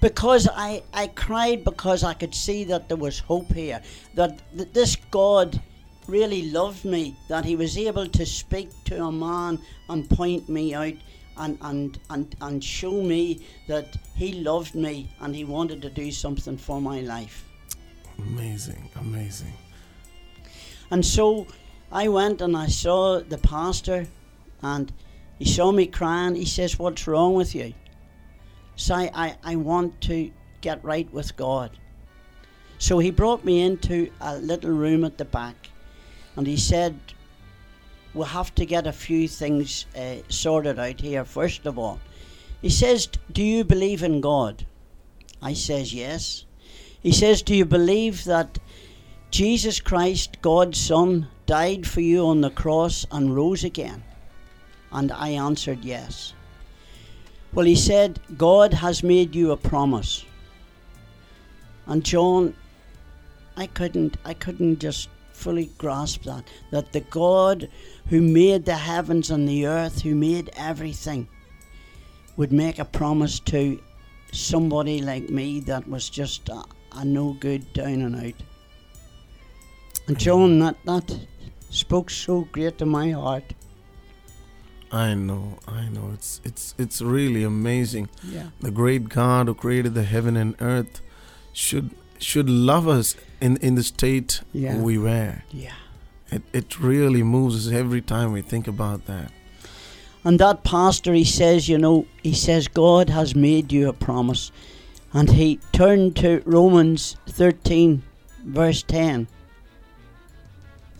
[0.00, 3.82] Because I, I cried because I could see that there was hope here,
[4.14, 5.60] that, that this God
[6.06, 9.58] really loved me, that He was able to speak to a man
[9.88, 10.94] and point me out
[11.40, 16.12] and, and, and, and show me that He loved me and He wanted to do
[16.12, 17.44] something for my life.
[18.18, 19.52] Amazing, amazing.
[20.90, 21.46] And so
[21.90, 24.06] I went and I saw the pastor,
[24.62, 24.92] and
[25.38, 26.34] he saw me crying.
[26.34, 27.72] He says, What's wrong with you?
[28.76, 31.70] So I, I, I want to get right with God.
[32.78, 35.70] So he brought me into a little room at the back,
[36.36, 36.98] and he said,
[38.14, 42.00] We'll have to get a few things uh, sorted out here, first of all.
[42.60, 44.66] He says, Do you believe in God?
[45.40, 46.44] I says, Yes.
[47.02, 48.58] He says, Do you believe that
[49.30, 54.02] Jesus Christ, God's Son, died for you on the cross and rose again?
[54.92, 56.34] And I answered yes.
[57.52, 60.24] Well, he said, God has made you a promise.
[61.86, 62.54] And John,
[63.56, 66.44] I couldn't I couldn't just fully grasp that.
[66.70, 67.68] That the God
[68.10, 71.28] who made the heavens and the earth, who made everything,
[72.36, 73.80] would make a promise to
[74.32, 78.34] somebody like me that was just a, a no good down and out.
[80.08, 81.20] And John, that, that
[81.70, 83.54] spoke so great to my heart.
[84.92, 86.10] I know, I know.
[86.14, 88.08] It's it's it's really amazing.
[88.24, 88.48] Yeah.
[88.60, 91.00] The great God who created the heaven and earth
[91.52, 94.76] should should love us in in the state Yeah.
[94.78, 95.44] we were.
[95.52, 95.74] Yeah.
[96.30, 99.32] It it really moves us every time we think about that.
[100.22, 104.52] And that pastor, he says, you know, he says, God has made you a promise.
[105.12, 108.02] And he turned to Romans 13,
[108.44, 109.26] verse 10,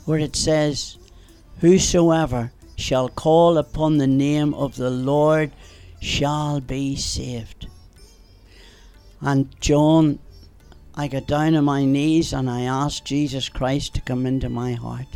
[0.04, 0.96] where it says,
[1.60, 5.52] Whosoever shall call upon the name of the Lord
[6.00, 7.68] shall be saved.
[9.20, 10.18] And John,
[10.94, 14.72] I got down on my knees and I asked Jesus Christ to come into my
[14.72, 15.06] heart.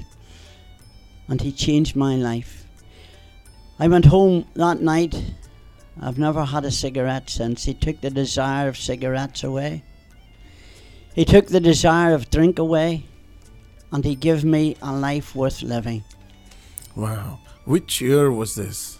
[1.28, 2.64] And he changed my life.
[3.78, 5.34] I went home that night.
[6.00, 7.64] I've never had a cigarette since.
[7.64, 9.82] He took the desire of cigarettes away.
[11.14, 13.04] He took the desire of drink away.
[13.92, 16.04] And he gave me a life worth living.
[16.94, 17.40] Wow.
[17.64, 18.98] Which year was this?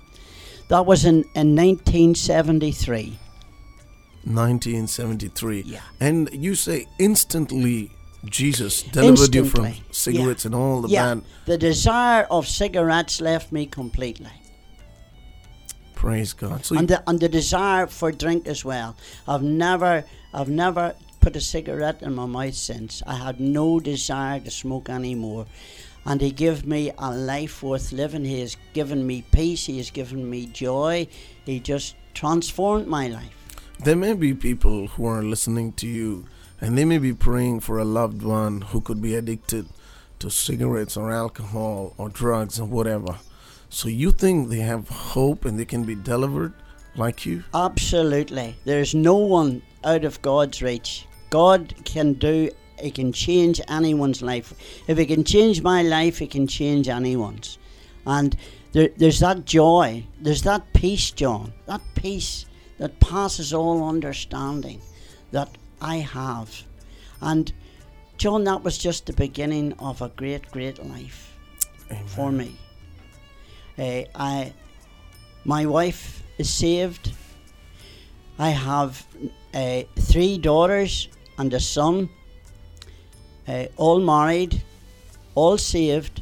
[0.69, 3.19] That was in, in 1973.
[4.25, 5.63] 1973.
[5.67, 5.81] Yeah.
[6.01, 7.91] And you say instantly
[8.25, 11.15] Jesus delivered you from Instantly, cigarettes and all the yeah.
[11.15, 11.25] bad.
[11.47, 14.31] The desire of cigarettes left me completely.
[15.95, 16.65] Praise God.
[16.65, 18.97] So and the, and the desire for drink as well.
[19.29, 23.03] I've never I've never put a cigarette in my mouth since.
[23.07, 25.47] I had no desire to smoke anymore.
[26.07, 28.27] And he gave me a life worth living.
[28.27, 29.65] He has given me peace.
[29.65, 31.09] He has given me joy.
[31.47, 33.34] He just transformed my life.
[33.85, 36.25] There may be people who are listening to you
[36.59, 39.67] and they may be praying for a loved one who could be addicted
[40.21, 43.17] to cigarettes or alcohol or drugs or whatever.
[43.69, 46.55] So you think they have hope and they can be delivered
[46.97, 47.45] like you?
[47.53, 48.57] Absolutely.
[48.65, 51.07] There's no one out of God's reach.
[51.29, 54.55] God can do, He can change anyone's life.
[54.89, 57.59] If He can change my life, He can change anyone's.
[58.07, 58.35] And
[58.73, 62.47] there, there's that joy, there's that peace, John, that peace
[62.85, 64.79] that passes all understanding
[65.31, 65.49] that
[65.81, 66.65] I have.
[67.23, 67.51] And
[68.19, 71.35] John, that was just the beginning of a great, great life
[71.91, 72.07] Amen.
[72.07, 72.59] for me.
[73.79, 74.53] Uh, I,
[75.47, 77.15] my wife is saved.
[78.39, 79.07] I have
[79.55, 82.11] uh, three daughters and a son,
[83.49, 84.63] uh, all married,
[85.35, 86.21] all saved.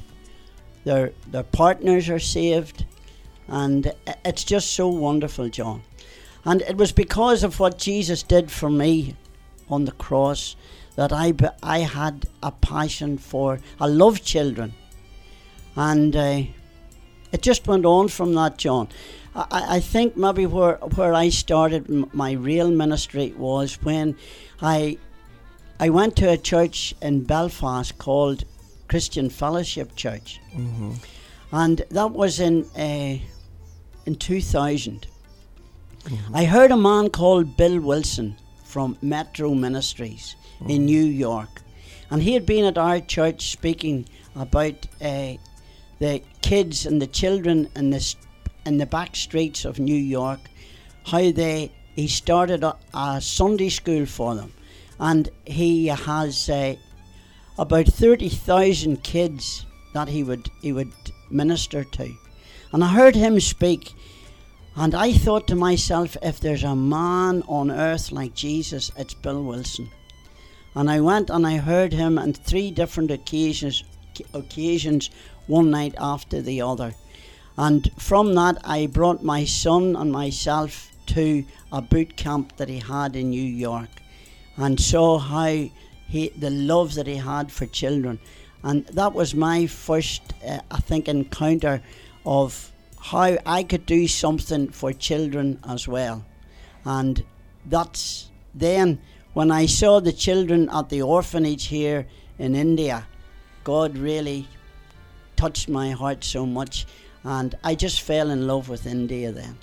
[0.85, 2.87] Their their partners are saved,
[3.49, 3.93] and
[4.25, 5.83] it's just so wonderful, John.
[6.45, 9.17] And it was because of what Jesus did for me
[9.69, 10.57] on the cross
[10.97, 13.61] that I I had a passion for.
[13.81, 14.75] I love children,
[15.77, 16.43] and uh,
[17.33, 18.89] it just went on from that, John.
[19.35, 24.17] I, I think maybe where where I started m- my real ministry was when
[24.61, 24.99] I
[25.81, 28.45] I went to a church in Belfast called
[28.89, 30.97] Christian Fellowship Church, Mhm.
[31.53, 33.19] and that was in uh,
[34.07, 35.07] in 2000.
[36.35, 40.35] I heard a man called Bill Wilson from Metro Ministries
[40.67, 41.63] in New York,
[42.11, 45.35] and he had been at our church speaking about uh,
[46.01, 48.15] the kids and the children in the
[48.67, 50.41] in the back streets of New York,
[51.07, 54.53] how they he started a, a Sunday school for them,
[54.99, 56.75] and he has uh,
[57.59, 60.93] about thirty thousand kids that he would he would
[61.31, 62.13] minister to,
[62.73, 63.95] and I heard him speak.
[64.75, 69.43] And I thought to myself, if there's a man on earth like Jesus, it's Bill
[69.43, 69.91] Wilson.
[70.75, 73.85] And I went and I heard him on three different occasions,
[74.33, 75.11] occasions,
[75.47, 76.95] one night after the other.
[77.59, 82.79] And from that, I brought my son and myself to a boot camp that he
[82.79, 83.91] had in New York,
[84.57, 85.69] and saw how
[86.09, 88.19] he the love that he had for children.
[88.63, 91.83] And that was my first, uh, I think, encounter
[92.25, 92.72] of
[93.03, 96.25] how I could do something for children as well.
[96.85, 97.25] And
[97.67, 99.01] that's then
[99.33, 102.07] when I saw the children at the orphanage here
[102.39, 103.07] in India,
[103.65, 104.47] God really
[105.35, 106.87] touched my heart so much.
[107.25, 109.59] And I just fell in love with India then.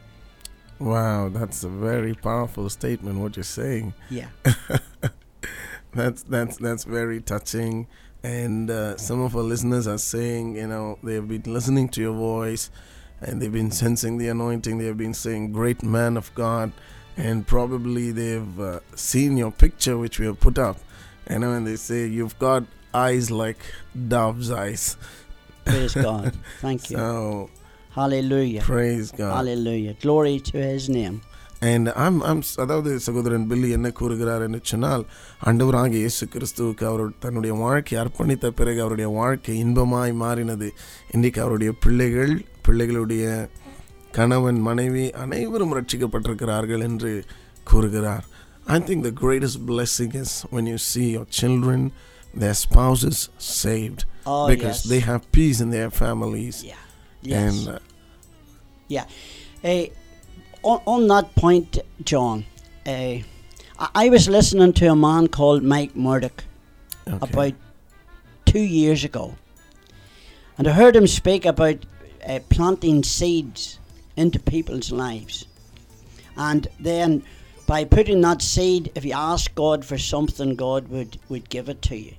[0.80, 3.94] Wow, that's a very powerful statement what you're saying.
[4.10, 4.30] Yeah.
[5.92, 7.88] That's that's that's very touching.
[8.22, 12.14] And uh, some of our listeners are saying, you know, they've been listening to your
[12.14, 12.70] voice
[13.22, 14.78] and they've been sensing the anointing.
[14.78, 16.72] They've been saying, great man of God.
[17.18, 20.78] And probably they've uh, seen your picture, which we have put up.
[21.28, 23.60] And when they say, you've got eyes like
[24.08, 24.96] dove's eyes.
[25.66, 26.34] Praise God.
[26.60, 26.98] Thank you.
[26.98, 27.50] So,
[27.92, 28.62] Hallelujah.
[28.62, 29.36] praise God.
[29.36, 29.96] Hallelujah.
[29.96, 31.22] Glory to his name.
[31.71, 35.05] And I'm I'm அதாவது சகோதரன் பில்லி என்ன கூறுகிறார் என்று சொன்னால்
[35.45, 40.69] ஆண்டவராக இயேசு கிறிஸ்துவுக்கு அவர் தன்னுடைய வாழ்க்கை அர்ப்பணித்த பிறகு அவருடைய வாழ்க்கை இன்பமாய் மாறினது
[41.11, 42.35] இன்றைக்கு அவருடைய பிள்ளைகள்
[42.69, 43.25] பிள்ளைகளுடைய
[44.13, 47.13] கணவன் மனைவி அனைவரும் ரட்சிக்கப்பட்டிருக்கிறார்கள் என்று
[47.67, 48.27] கூறுகிறார்
[48.67, 51.81] I think the greatest blessing is when you see your children,
[52.35, 54.85] their spouses saved Oh, because yes.
[54.85, 56.65] they have peace in their families.
[56.65, 56.85] Yeah.
[57.23, 57.57] Yes.
[60.64, 62.46] on, on that point, John,
[62.86, 63.18] uh,
[63.78, 66.44] I, was listening to a man called Mike Murdock
[67.08, 67.18] okay.
[67.22, 67.54] about
[68.46, 69.36] two years ago.
[70.58, 71.86] And I heard him speak about
[72.28, 73.80] uh, planting seeds
[74.18, 75.46] into people's lives.
[76.36, 77.24] And then
[77.66, 81.82] by putting that seed, if you ask God for something, God would, would give it
[81.84, 82.14] to you.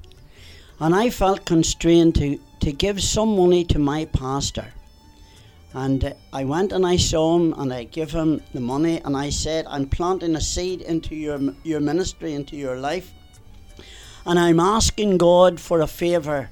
[0.78, 4.72] And I felt constrained to, to give some money to my pastor.
[5.72, 9.30] And I went and I saw him and I gave him the money and I
[9.30, 13.12] said, I'm planting a seed into your, your ministry, into your life.
[14.26, 16.50] And I'm asking God for a favour.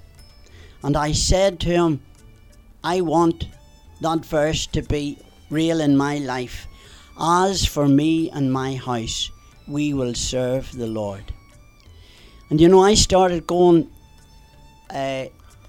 [0.83, 2.01] And I said to him,
[2.85, 3.49] I want
[4.01, 5.19] that verse to be
[5.51, 6.69] real in my life.
[7.21, 9.31] As for me and my house,
[9.67, 11.25] we will serve the Lord.
[12.51, 13.91] And you know, I started going
[14.91, 15.27] uh,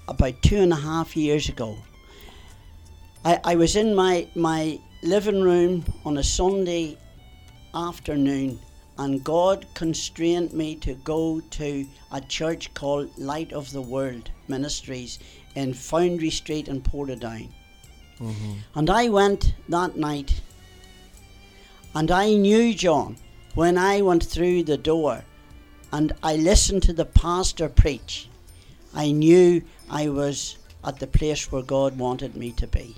[0.08, 1.78] about two and a half years ago.
[3.26, 6.98] I, I was in my, my living room on a Sunday
[7.76, 8.60] afternoon,
[8.98, 15.20] and God constrained me to go to a church called Light of the World Ministries
[15.56, 17.50] in Foundry Street in Portadown.
[18.20, 18.54] Mm-hmm.
[18.76, 20.42] And I went that night,
[21.94, 23.18] and I knew John
[23.56, 25.24] when I went through the door
[25.92, 28.30] and I listened to the pastor preach.
[28.94, 32.96] I knew I was at the place where God wanted me to be.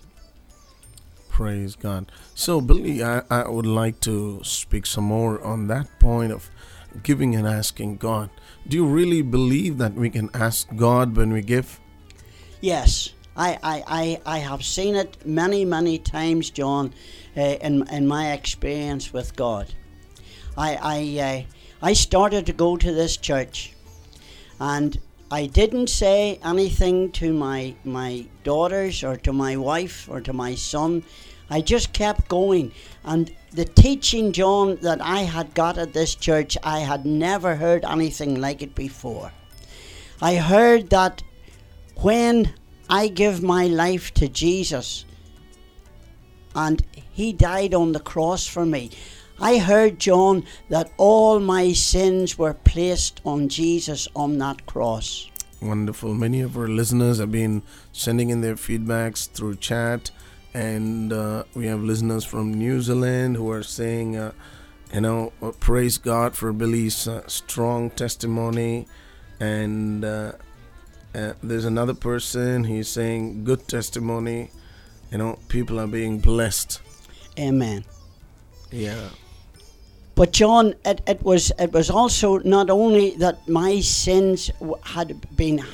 [1.32, 2.12] Praise God.
[2.36, 6.52] So, Billy, I, I would like to speak some more on that point of
[7.04, 8.30] giving and asking God.
[8.67, 11.80] Do you really believe that we can ask God when we give?
[12.60, 16.94] Yes, I, I, I, I have seen it many, many times, John,
[17.38, 19.74] uh, in, in my experience with God.
[20.58, 23.74] I, I, uh, I started to go to this church
[24.60, 25.00] and
[25.34, 30.56] I didn't say anything to my, my daughters or to my wife or to my
[30.56, 31.06] son.
[31.50, 32.74] I just kept going.
[33.06, 37.86] And the teaching, John, that I had got at this church, I had never heard
[37.86, 39.32] anything like it before.
[40.22, 41.24] I heard that
[42.02, 42.54] when
[42.89, 45.06] I give my life to Jesus
[46.54, 48.91] and He died on the cross for me,
[49.42, 55.30] I heard, John, that all my sins were placed on Jesus on that cross.
[55.62, 56.14] Wonderful.
[56.14, 60.12] Many of our listeners have been sending in their feedbacks through chat,
[60.54, 64.32] and uh, we have listeners from New Zealand who are saying, uh,
[64.94, 68.88] you know, uh, praise God for Billy's uh, strong testimony.
[69.40, 70.34] And uh,
[71.16, 74.52] uh, there's another person, he's saying, good testimony.
[75.12, 76.80] You know, people are being blessed.
[77.40, 77.86] Amen.
[78.72, 79.10] Yeah.
[80.22, 84.52] But John, it, it was it was also not only that my sins
[84.84, 85.66] had been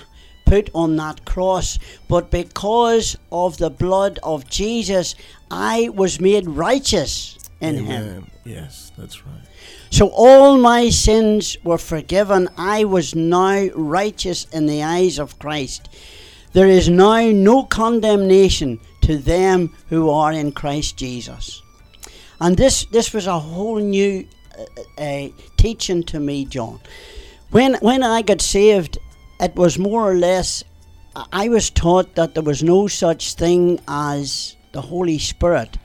[0.46, 5.16] put on that cross, but because of the blood of Jesus,
[5.52, 8.32] I was made righteous in Him.
[8.46, 9.42] Yes, that's right.
[9.90, 12.48] So all my sins were forgiven.
[12.56, 15.90] I was now righteous in the eyes of Christ.
[16.54, 21.62] There is now no condemnation to them who are in Christ Jesus.
[22.40, 24.26] And this, this was a whole new
[24.98, 25.28] uh,
[25.58, 26.80] teaching to me, John.
[27.52, 28.98] When, when I got saved,
[29.40, 30.64] it was more or less,
[31.32, 35.78] I was taught that there was no such thing as the Holy Spirit,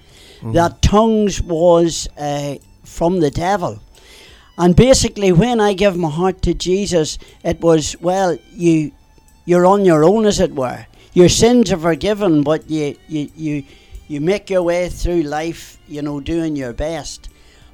[0.52, 3.80] that tongues was uh, from the devil.
[4.58, 8.92] And basically, when I gave my heart to Jesus, it was, well, you,
[9.44, 10.86] you're on your own, as it were.
[11.14, 13.64] Your sins are forgiven, but you, you, you,
[14.08, 17.28] you make your way through life, you know, doing your best.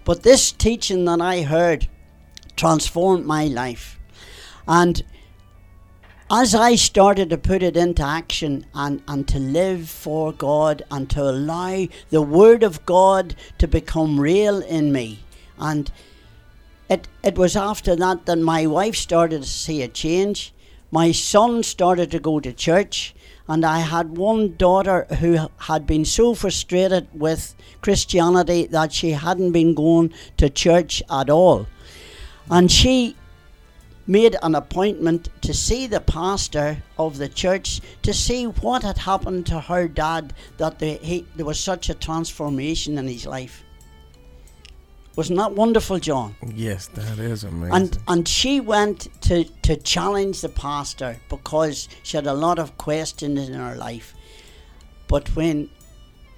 [0.09, 1.87] But this teaching that I heard
[2.57, 4.01] transformed my life.
[4.67, 5.03] And
[6.31, 11.11] as I started to put it into action and, and to live for God and
[11.11, 15.19] to allow the Word of God to become real in me,
[15.59, 15.93] and
[16.89, 20.55] it, it was after that that my wife started to see a change.
[20.91, 23.15] My son started to go to church,
[23.49, 29.53] and I had one daughter who had been so frustrated with Christianity that she hadn't
[29.53, 31.67] been going to church at all.
[32.51, 33.17] And she
[34.07, 39.47] made an appointment to see the pastor of the church to see what had happened
[39.47, 43.65] to her dad that the, he, there was such a transformation in his life.
[45.19, 46.37] Wasn't that wonderful, John?
[46.55, 47.75] Yes, that is amazing.
[47.75, 52.79] And and she went to, to challenge the pastor because she had a lot of
[52.79, 54.14] questions in her life.
[55.09, 55.71] But when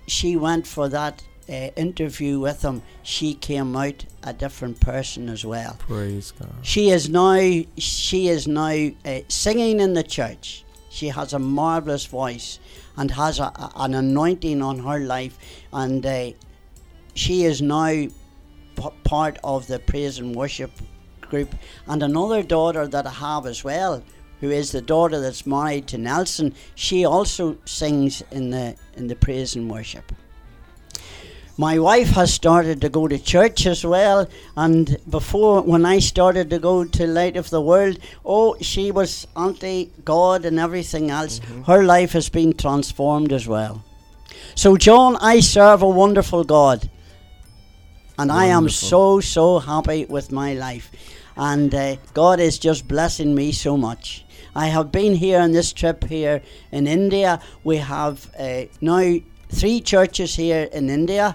[0.06, 5.44] she went for that uh, interview with him, she came out a different person as
[5.44, 5.76] well.
[5.80, 6.48] Praise God.
[6.62, 7.38] She is now
[7.76, 10.64] she is now uh, singing in the church.
[10.88, 12.58] She has a marvelous voice
[12.96, 15.36] and has a, a- an anointing on her life,
[15.70, 16.30] and uh,
[17.12, 18.06] she is now
[19.04, 20.70] part of the praise and worship
[21.20, 21.54] group.
[21.86, 24.02] And another daughter that I have as well,
[24.40, 29.16] who is the daughter that's married to Nelson, she also sings in the in the
[29.16, 30.12] praise and worship.
[31.56, 34.26] My wife has started to go to church as well,
[34.56, 39.26] and before when I started to go to Light of the World, oh, she was
[39.36, 41.40] anti God and everything else.
[41.40, 41.62] Mm-hmm.
[41.64, 43.84] Her life has been transformed as well.
[44.54, 46.88] So, John, I serve a wonderful God,
[48.20, 50.92] and I am so so happy with my life,
[51.38, 54.26] and uh, God is just blessing me so much.
[54.54, 57.40] I have been here on this trip here in India.
[57.64, 61.34] We have uh, now three churches here in India,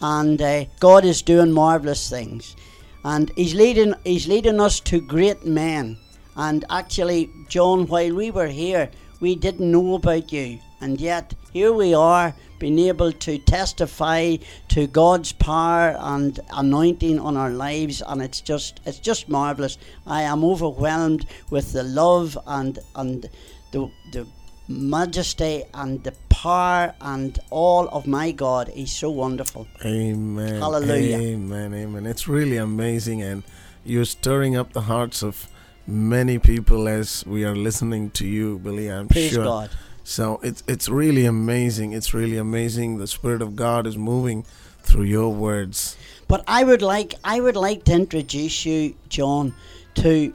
[0.00, 2.56] and uh, God is doing marvelous things,
[3.04, 5.98] and He's leading He's leading us to great men.
[6.36, 8.88] And actually, John, while we were here,
[9.20, 14.36] we didn't know about you, and yet here we are, being able to testify
[14.68, 19.78] to God's power and anointing on our lives, and it's just it's just marvelous.
[20.06, 23.30] I am overwhelmed with the love and and
[23.72, 24.26] the the
[24.68, 28.68] majesty and the power and all of my God.
[28.68, 29.66] He's so wonderful.
[29.84, 30.60] Amen.
[30.60, 31.18] Hallelujah.
[31.18, 31.72] Amen.
[31.72, 32.06] Amen.
[32.06, 33.42] It's really amazing, and
[33.84, 35.48] you're stirring up the hearts of
[35.86, 38.88] many people as we are listening to you, Billy.
[38.88, 39.14] I'm sure.
[39.14, 39.44] Praise sure.
[39.44, 39.70] God.
[40.04, 41.92] So it's it's really amazing.
[41.92, 42.98] It's really amazing.
[42.98, 44.44] The Spirit of God is moving
[44.82, 45.96] through your words.
[46.28, 49.54] But I would like I would like to introduce you, John,
[49.94, 50.34] to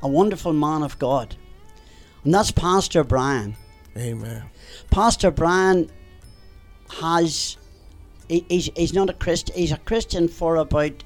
[0.00, 1.34] a wonderful man of God.
[2.24, 3.56] And that's Pastor Brian.
[3.96, 4.44] Amen.
[4.90, 5.90] Pastor Brian
[7.00, 7.56] has
[8.28, 11.02] he, he's, he's not a Christian he's a Christian for about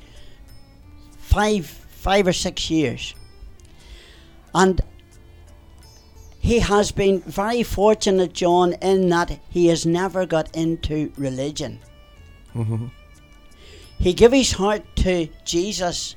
[1.16, 3.14] five five or six years.
[4.54, 4.82] And
[6.42, 11.78] he has been very fortunate, John, in that he has never got into religion.
[12.52, 12.90] Mhm.
[13.96, 16.16] He gave his heart to Jesus,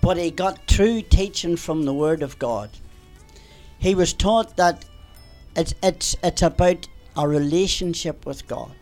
[0.00, 2.70] but he got true teaching from the Word of God.
[3.78, 4.86] He was taught that
[5.54, 8.74] it's, it's, it's about a relationship with God.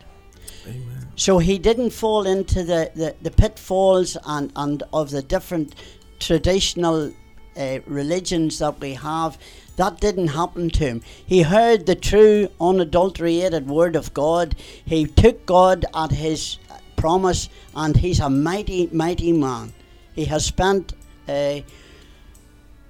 [0.65, 1.09] Amen.
[1.17, 5.75] So he didn't fall into the, the, the pitfalls and, and of the different
[6.21, 7.13] traditional
[7.57, 9.39] uh, religions that we have.
[9.77, 11.03] That didn't happen to him.
[11.27, 14.55] He heard the true, unadulterated word of God.
[14.85, 16.59] He took God at his
[16.97, 19.73] promise, and he's a mighty, mighty man.
[20.15, 20.93] He has spent
[21.29, 21.61] uh,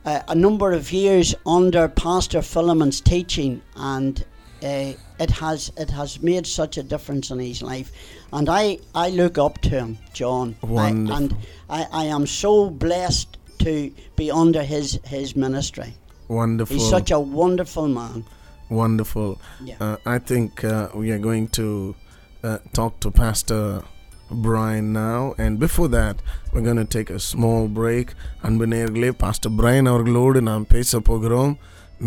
[0.05, 4.25] a, a number of years under Pastor Philemon's teaching, and
[4.63, 7.93] uh, it has it has made such a difference in his life.
[8.33, 10.57] And I, I look up to him, John.
[10.63, 11.37] I, and
[11.71, 15.95] I, I am so blessed to be under his, his ministry.
[16.30, 16.76] Wonderful.
[16.76, 18.18] He's such a wonderful man.
[18.72, 19.30] Wonderful.
[19.62, 19.78] Yeah.
[19.80, 21.68] Uh, I think uh, we are going to
[22.44, 23.62] uh, talk to Pastor
[24.44, 25.34] Brian now.
[25.38, 26.18] And before that,
[26.52, 28.08] we're going to take a small break.
[28.48, 31.54] அன்பு நேயர்களே pastor brain அவர்களோடு நாம் பேச போகிறோம்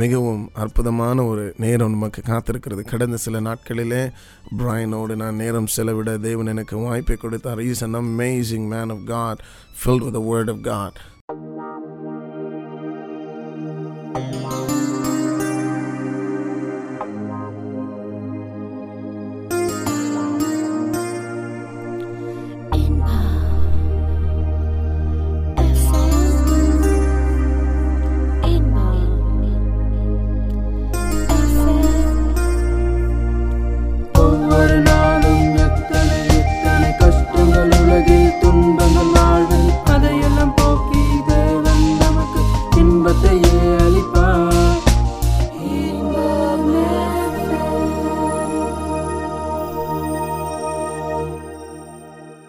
[0.03, 4.03] மிகவும் அற்புதமான ஒரு நேரம் நமக்கு காத்திருக்கிறது கடந்த சில நாட்களிலே
[4.61, 9.43] பிரைனோடு நான் நேரம் செலவிட தேவன் எனக்கு வாய்ப்பை கொடுத்தார் is an amazing man of God
[9.83, 10.59] filled with the word of
[14.18, 14.67] God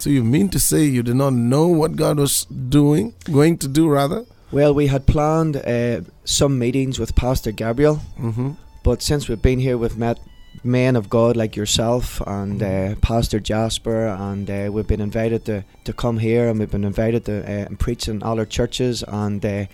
[0.09, 3.67] so you mean to say you did not know what God was doing going to
[3.67, 8.53] do rather Well, we had planned uh, some meetings with Pastor Gabriel, mm-hmm.
[8.83, 10.17] but since we've been here, we've met
[10.63, 15.63] men of God like yourself and uh, Pastor Jasper, and uh, we've been invited to,
[15.83, 19.45] to come here, and we've been invited to uh, preach in all our churches, and
[19.45, 19.65] uh,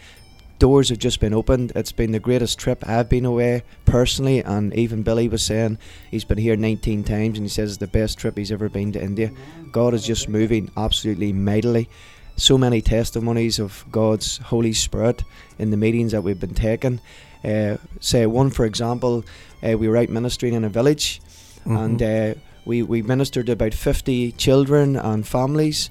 [0.59, 1.71] doors have just been opened.
[1.75, 5.77] It's been the greatest trip I've been away personally, and even Billy was saying
[6.09, 8.91] he's been here 19 times, and he says it's the best trip he's ever been
[8.93, 9.31] to India.
[9.71, 11.89] God is just moving absolutely mightily.
[12.37, 15.23] So many testimonies of God's Holy Spirit
[15.57, 16.99] in the meetings that we've been taking.
[17.43, 19.23] Uh, say one, for example,
[19.63, 21.21] uh, we were out ministering in a village,
[21.65, 22.33] and uh,
[22.65, 25.89] we we ministered to about 50 children and families.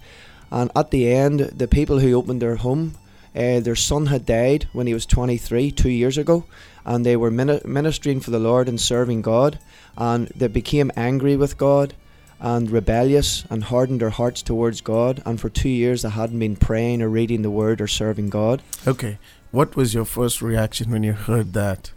[0.50, 2.94] And at the end, the people who opened their home,
[3.34, 6.44] uh, their son had died when he was 23, two years ago,
[6.84, 9.58] and they were ministering for the Lord and serving God,
[9.96, 11.94] and they became angry with God
[12.40, 15.22] and rebellious and hardened their hearts towards God.
[15.24, 18.62] And for two years, they hadn't been praying or reading the Word or serving God.
[18.86, 19.18] Okay,
[19.50, 21.92] what was your first reaction when you heard that?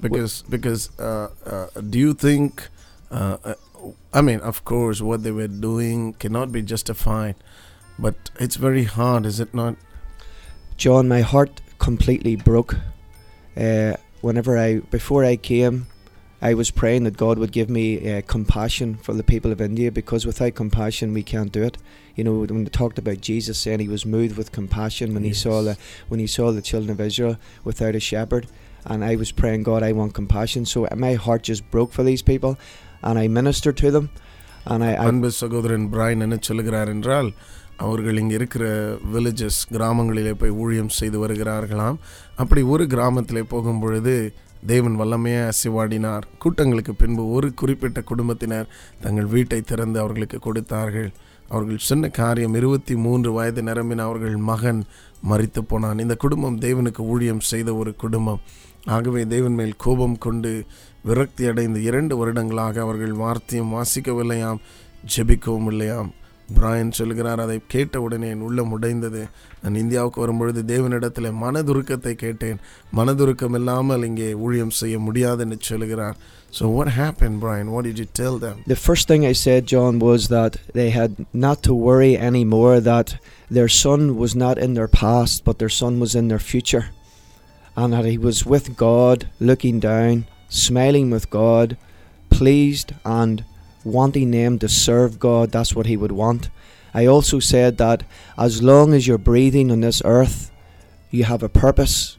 [0.00, 2.68] Because because uh, uh, do you think?
[3.10, 3.54] Uh, uh,
[4.12, 7.34] I mean, of course, what they were doing cannot be justified,
[7.98, 9.76] but it's very hard, is it not?
[10.77, 12.75] John, my heart completely broke.
[13.55, 15.75] Uh, whenever I, before I came,
[16.41, 19.91] I was praying that God would give me uh, compassion for the people of India
[19.91, 21.77] because without compassion we can't do it.
[22.15, 25.33] You know, when they talked about Jesus saying he was moved with compassion when he
[25.33, 25.77] saw the Yes.
[26.09, 28.47] when he saw the children of Israel without a shepherd,
[28.85, 30.65] and I was praying, God, I want compassion.
[30.65, 32.53] So my heart just broke for these people,
[33.01, 34.05] and I ministered to them,
[34.71, 37.29] and I, I அன்பு சகோதரன் brain என்ன சொல்லுகிறார் என்றால்
[37.84, 38.64] அவர்கள் இங்கே இருக்கிற
[39.14, 41.98] villages கிராமங்களிலே போய் ஊழியம் செய்து வருகிறார்களாம்.
[42.36, 44.14] அப்படி ஒரு கிராமத்திலே போகும் பொழுது
[44.66, 46.24] தேவன் வல்லமையாக அசைவாடினார்.
[46.38, 48.70] கூட்டங்களுக்கு பின்பு ஒரு குறிப்பிட்ட குடும்பத்தினர்
[49.00, 51.10] தங்கள் வீட்டை திறந்து அவர்களுக்கு கொடுத்தார்கள்.
[51.48, 54.84] அவர்கள் சொன்ன காரியம் இருபத்தி மூன்று வயது நிரம்பின அவர்கள் மகன்
[55.30, 55.98] மறித்து போனான்.
[55.98, 58.40] இந்த குடும்பம் தேவனுக்கு ஊழியம் செய்த ஒரு குடும்பம்.
[58.84, 60.52] ஆகவே தேவன் மேல் கோபம் கொண்டு
[61.04, 64.62] விரக்தி அடைந்து இரண்டு வருடங்களாக அவர்கள் வார்த்தையும் வாசிக்கவில்லையாம்
[65.16, 66.10] ஜெபிக்கவும் இல்லையாம்.
[66.57, 69.21] பிராயன் சொல்கிறார் அதை கேட்ட உடனே என் உள்ளம் உடைந்தது
[69.61, 72.59] நான் இந்தியாவுக்கு வரும்பொழுது தேவனிடத்தில் மனதுருக்கத்தை கேட்டேன்
[72.97, 76.17] மனதுருக்கம் இல்லாமல் இங்கே ஊழியம் செய்ய முடியாதுன்னு சொல்கிறார்
[76.57, 79.93] so what happened Brian what did you tell them The first thing I said, John,
[80.09, 81.13] was that they had
[81.45, 83.09] not to worry anymore, that
[83.51, 86.85] their son was not in their past, but their son was in their future.
[87.77, 90.15] And that he was with God, looking down,
[90.49, 91.69] smiling with God,
[92.31, 93.43] pleased and
[93.92, 95.50] wanting them to serve God.
[95.50, 96.50] That's what he would want.
[96.94, 98.04] I also said that
[98.36, 100.50] as long as you're breathing on this earth,
[101.10, 102.18] you have a purpose.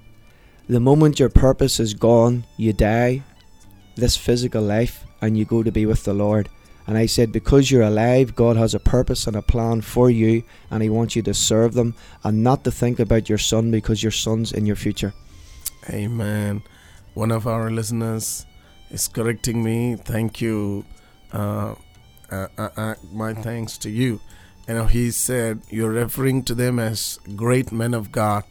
[0.68, 3.24] The moment your purpose is gone, you die
[3.96, 6.50] this physical life and you go to be with the Lord.
[6.88, 10.44] And I said, because you're alive, God has a purpose and a plan for you,
[10.72, 11.94] and He wants you to serve them
[12.24, 15.14] and not to think about your son because your son's in your future.
[15.90, 16.64] Amen.
[17.14, 18.46] One of our listeners
[18.90, 19.98] is correcting me.
[19.98, 20.86] Thank you.
[21.32, 21.76] Uh,
[22.32, 24.20] uh, uh, uh, my thanks to you.
[24.68, 28.44] You know, he said you're referring to them as great men of God.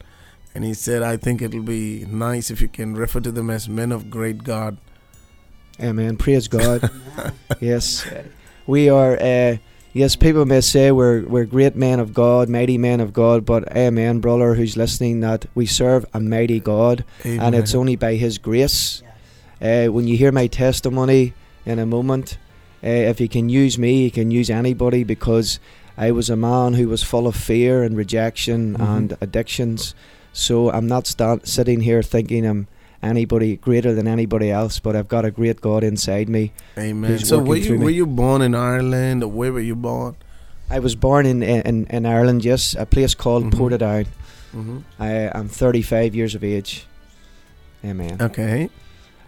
[0.53, 3.69] And he said, I think it'll be nice if you can refer to them as
[3.69, 4.77] men of great God.
[5.81, 6.17] Amen.
[6.17, 6.89] Praise God.
[7.61, 8.05] yes,
[8.67, 9.17] we are.
[9.17, 9.57] Uh,
[9.93, 13.71] yes, people may say we're we're great men of God, mighty men of God, but
[13.77, 18.37] Amen, brother, who's listening, that we serve a mighty God, and it's only by His
[18.37, 19.01] grace.
[19.61, 21.33] Uh, when you hear my testimony
[21.65, 22.37] in a moment,
[22.83, 25.59] uh, if He can use me, He can use anybody because
[25.97, 28.97] I was a man who was full of fear and rejection Mhm.
[28.97, 29.93] and addictions.
[30.33, 32.67] So I'm not sta- sitting here thinking I'm
[33.01, 36.51] anybody greater than anybody else, but I've got a great God inside me.
[36.77, 37.19] Amen.
[37.19, 40.15] So were you were you born in Ireland or where were you born?
[40.69, 43.53] I was born in in, in Ireland, yes, a place called Mhm.
[43.59, 44.05] Portadown.
[44.51, 46.85] hmm I, I'm 35 years of age.
[47.85, 48.17] Amen.
[48.21, 48.69] Okay.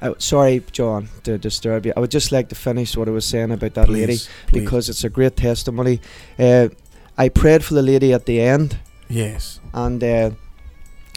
[0.01, 1.93] Uh, sorry, John, to disturb you.
[1.95, 4.61] I would just like to finish what I was saying about that lady Please, please.
[4.61, 5.99] because it's a great testimony.
[6.39, 6.69] Uh,
[7.17, 8.79] I prayed for the lady at the end,
[9.09, 9.59] yes.
[9.73, 10.31] and uh,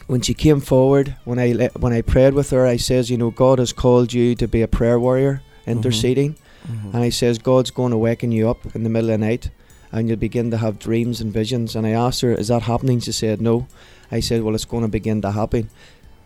[0.07, 3.17] when she came forward, when I le- when I prayed with her, I says, you
[3.17, 6.35] know, God has called you to be a prayer warrior, interceding,
[6.67, 6.93] Mhm.
[6.93, 9.49] and I says God's going to waken you up in the middle of the night,
[9.91, 11.75] and you'll begin to have dreams and visions.
[11.75, 12.99] And I asked her, is that happening?
[12.99, 13.65] She said no.
[14.11, 15.69] I said, well, it's going to begin to happen.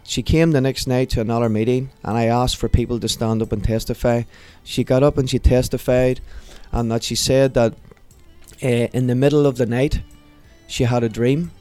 [0.10, 3.44] She came the next night to another meeting, and I asked for people to stand
[3.44, 4.24] up and testify.
[4.64, 6.20] She got up and she testified,
[6.72, 7.74] and that she said that
[8.64, 10.02] uh, in the middle of the night,
[10.66, 11.52] she had a dream,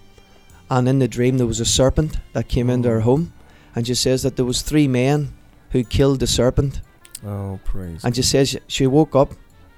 [0.71, 3.35] and in the dream there was a serpent that came into her home,
[3.75, 5.35] and she says that there was three men
[5.73, 6.81] who killed the serpent,
[7.27, 8.03] Oh, praise.
[8.03, 9.35] and she says she woke up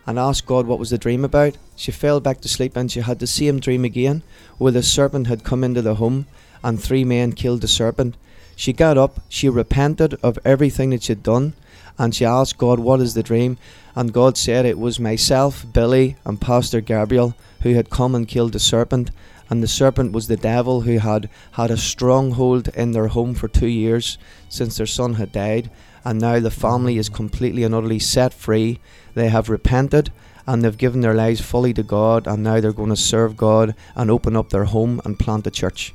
[0.06, 1.58] and asked God what was the dream about.
[1.74, 4.22] She fell back to sleep and she had the same dream again,
[4.58, 6.26] where the serpent had come into the home
[6.62, 8.16] and three men killed the serpent.
[8.60, 11.54] She got up, she repented of everything that she'd done,
[11.98, 13.56] and she asked God, What is the dream?
[13.96, 18.52] And God said it was myself, Billy, and Pastor Gabriel who had come and killed
[18.52, 19.12] the serpent,
[19.48, 23.48] and the serpent was the devil who had had a stronghold in their home for
[23.48, 24.18] two years
[24.50, 25.70] since their son had died.
[26.04, 28.78] And now the family is completely and utterly set free.
[29.14, 30.12] They have repented
[30.46, 33.74] and they've given their lives fully to God, and now they're going to serve God
[33.96, 35.94] and open up their home and plant a church.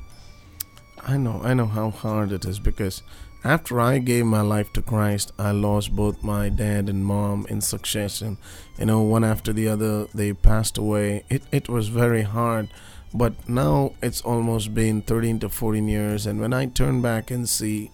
[1.05, 3.03] I know, I know how hard it is because
[3.43, 7.61] after I gave my life to Christ, I lost both my dad and mom in
[7.61, 8.39] succession.
[8.79, 11.23] You know, one after the other, they passed away.
[11.29, 12.69] It, it was very hard.
[13.13, 17.47] But now it's almost been 13 to 14 years, and when I turn back and
[17.47, 17.91] see,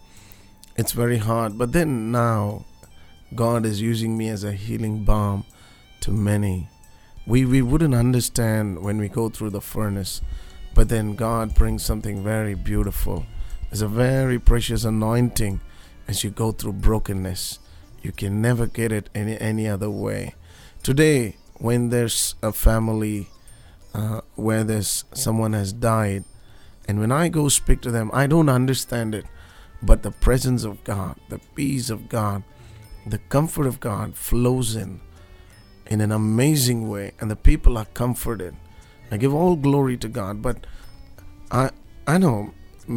[0.78, 1.57] it's very hard.
[1.57, 2.64] But then now,
[3.36, 5.43] God is using me as a healing balm
[5.99, 6.70] to many.
[7.28, 10.22] We, we wouldn't understand when we go through the furnace,
[10.74, 13.26] but then God brings something very beautiful.
[13.72, 15.61] It's a very precious anointing
[16.07, 17.59] as you go through brokenness.
[18.01, 20.36] You can never get it any, any other way.
[20.84, 23.28] Today, when there's a family
[23.93, 26.24] uh, where there's someone has died,
[26.88, 29.26] and when I go speak to them, I don't understand it,
[29.82, 32.43] but the presence of God, the peace of God,
[33.05, 35.01] the comfort of God flows in
[35.88, 38.55] in an amazing way, and the people are comforted.
[39.11, 40.59] I give all glory to God, but
[41.52, 41.64] I
[42.07, 42.36] I know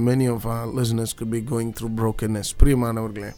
[0.09, 2.49] many of our listeners could be going through brokenness.
[2.59, 3.31] பிரியமானவர்களே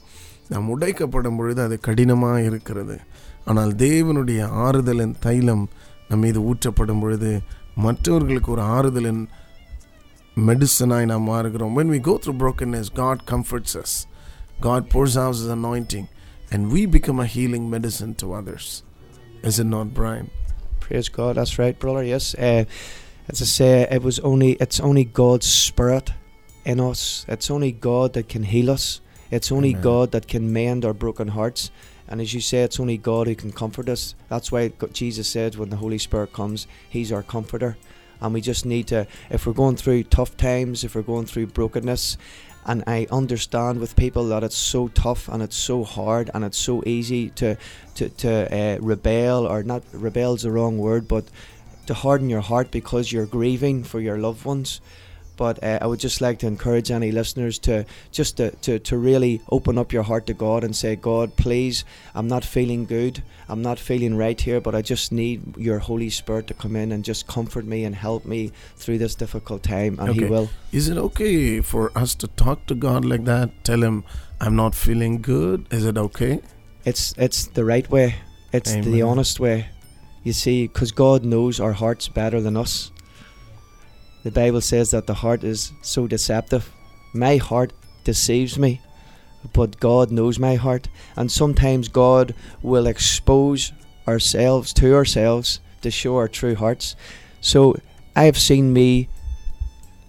[0.51, 2.95] நாம் உடைக்கப்படும் பொழுது அது கடினமாக இருக்கிறது
[3.45, 5.63] ஆனால் தேவனுடைய ஆறுதலின் தைலம்
[6.09, 7.31] நம் மீது ஊற்றப்படும் பொழுது
[7.85, 9.21] மற்றவர்களுக்கு ஒரு ஆறுதலின்
[10.37, 13.93] மெடிசனாய் நாம் மாறுகிறோம் when we go through brokenness god comforts us
[14.67, 16.05] god pours out his anointing
[16.53, 18.67] and we become a healing medicine to others
[19.49, 20.27] is it not brian
[20.86, 21.34] Praise God.
[21.34, 22.04] That's right, brother.
[22.04, 22.32] Yes.
[22.36, 22.64] Uh,
[23.28, 26.12] as I say, it was only it's only God's spirit
[26.64, 27.26] in us.
[27.26, 29.00] It's only God that can heal us.
[29.32, 29.82] It's only Amen.
[29.82, 31.72] God that can mend our broken hearts.
[32.06, 34.14] And as you say, it's only God who can comfort us.
[34.28, 37.76] That's why Jesus said when the Holy Spirit comes, He's our comforter.
[38.20, 41.48] And we just need to, if we're going through tough times, if we're going through
[41.48, 42.16] brokenness,
[42.66, 46.58] and I understand with people that it's so tough and it's so hard and it's
[46.58, 47.56] so easy to
[47.94, 51.24] to, to uh, rebel or not rebel is the wrong word, but
[51.86, 54.80] to harden your heart because you're grieving for your loved ones.
[55.36, 58.96] But uh, I would just like to encourage any listeners to just to, to, to
[58.96, 61.84] really open up your heart to God and say, God, please,
[62.14, 63.22] I'm not feeling good.
[63.48, 66.90] I'm not feeling right here, but I just need your Holy Spirit to come in
[66.92, 69.98] and just comfort me and help me through this difficult time.
[70.00, 70.48] And He will.
[70.72, 74.04] is it okay for us to talk to god like that tell him
[74.40, 76.40] i'm not feeling good is it okay
[76.84, 78.14] It's it's the right way.
[78.52, 79.66] It's the honest way.
[80.22, 82.90] You see, because God knows our hearts better than us.
[84.26, 86.72] The Bible says that the heart is so deceptive.
[87.12, 87.72] My heart
[88.02, 88.80] deceives me,
[89.52, 90.88] but God knows my heart.
[91.14, 93.72] And sometimes God will expose
[94.08, 96.96] ourselves to ourselves to show our true hearts.
[97.40, 97.76] So
[98.16, 99.08] I have seen me,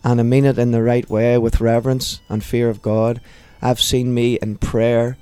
[0.04, 3.22] and I mean it in the right way with reverence and fear of God.
[3.62, 5.16] I've seen me in prayer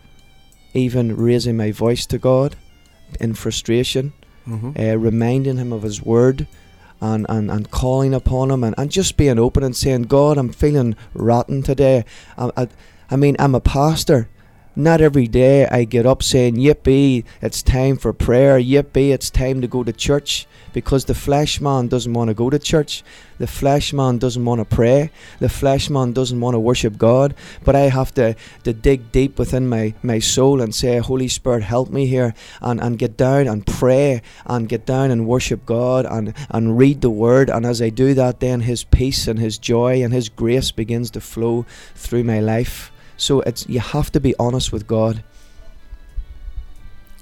[0.73, 2.55] even raising my voice to God
[3.19, 4.13] in frustration,
[4.47, 4.71] mm-hmm.
[4.79, 6.47] uh, reminding Him of His Word,
[7.01, 10.49] and, and, and calling upon Him, and, and just being open and saying, God, I'm
[10.49, 12.05] feeling rotten today.
[12.37, 12.67] I, I,
[13.09, 14.29] I mean, I'm a pastor.
[14.77, 18.59] Not every day I get up saying, Yippee, it's time for prayer.
[18.59, 20.47] Yippee, it's time to go to church.
[20.73, 23.01] Because the flesh man doesn't want to go to church.
[23.37, 25.11] The flesh man doesn't want to pray.
[25.39, 27.35] The flesh man doesn't want to worship God.
[27.63, 31.63] But I have to, to dig deep within my, my soul and say, Holy Spirit,
[31.63, 32.33] help me here.
[32.61, 36.99] And, and get down and pray and get down and worship God and, and read
[36.99, 37.49] the Word.
[37.49, 41.11] And as I do that, then His peace and His joy and His grace begins
[41.11, 41.65] to flow
[41.95, 42.91] through my life.
[43.17, 45.23] So it's you have to be honest with God.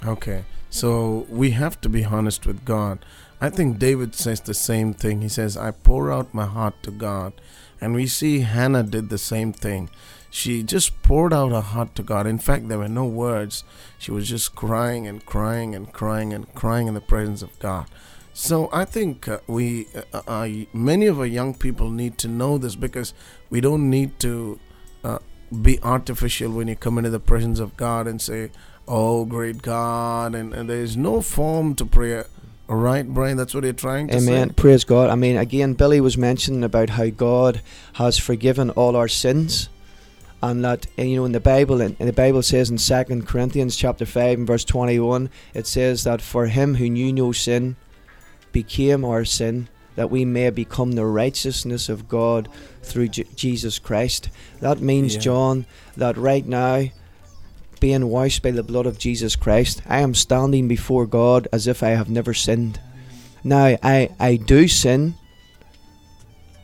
[0.05, 2.99] Okay, so we have to be honest with God.
[3.39, 5.21] I think David says the same thing.
[5.21, 7.33] He says, I pour out my heart to God.
[7.81, 9.89] And we see Hannah did the same thing.
[10.29, 12.25] She just poured out her heart to God.
[12.25, 13.65] In fact, there were no words.
[13.99, 17.87] She was just crying and crying and crying and crying in the presence of God.
[18.33, 22.57] So I think uh, we, uh, uh, many of our young people need to know
[22.57, 23.13] this because
[23.49, 24.59] we don't need to
[25.03, 25.19] uh,
[25.61, 28.51] be artificial when you come into the presence of God and say,
[28.87, 30.35] Oh, great God.
[30.35, 32.27] And, and there's no form to prayer.
[32.69, 34.25] All right, Brian, that's what you're trying to Amen.
[34.25, 34.33] say.
[34.33, 34.49] Amen.
[34.51, 35.09] Praise God.
[35.09, 37.61] I mean, again, Billy was mentioning about how God
[37.93, 39.69] has forgiven all our sins,
[40.41, 44.05] and that you know in the Bible, and the Bible says in Second Corinthians chapter
[44.05, 47.75] five and verse twenty-one, it says that for him who knew no sin
[48.53, 52.49] became our sin, that we may become the righteousness of God
[52.81, 54.29] through J- Jesus Christ.
[54.59, 55.21] That means, Yeah.
[55.21, 55.65] John,
[55.97, 56.85] that right now.
[57.79, 61.83] Being washed by the blood of Jesus Christ, I am standing before God as if
[61.83, 62.79] I have never sinned.
[63.43, 65.15] Now, I, I do sin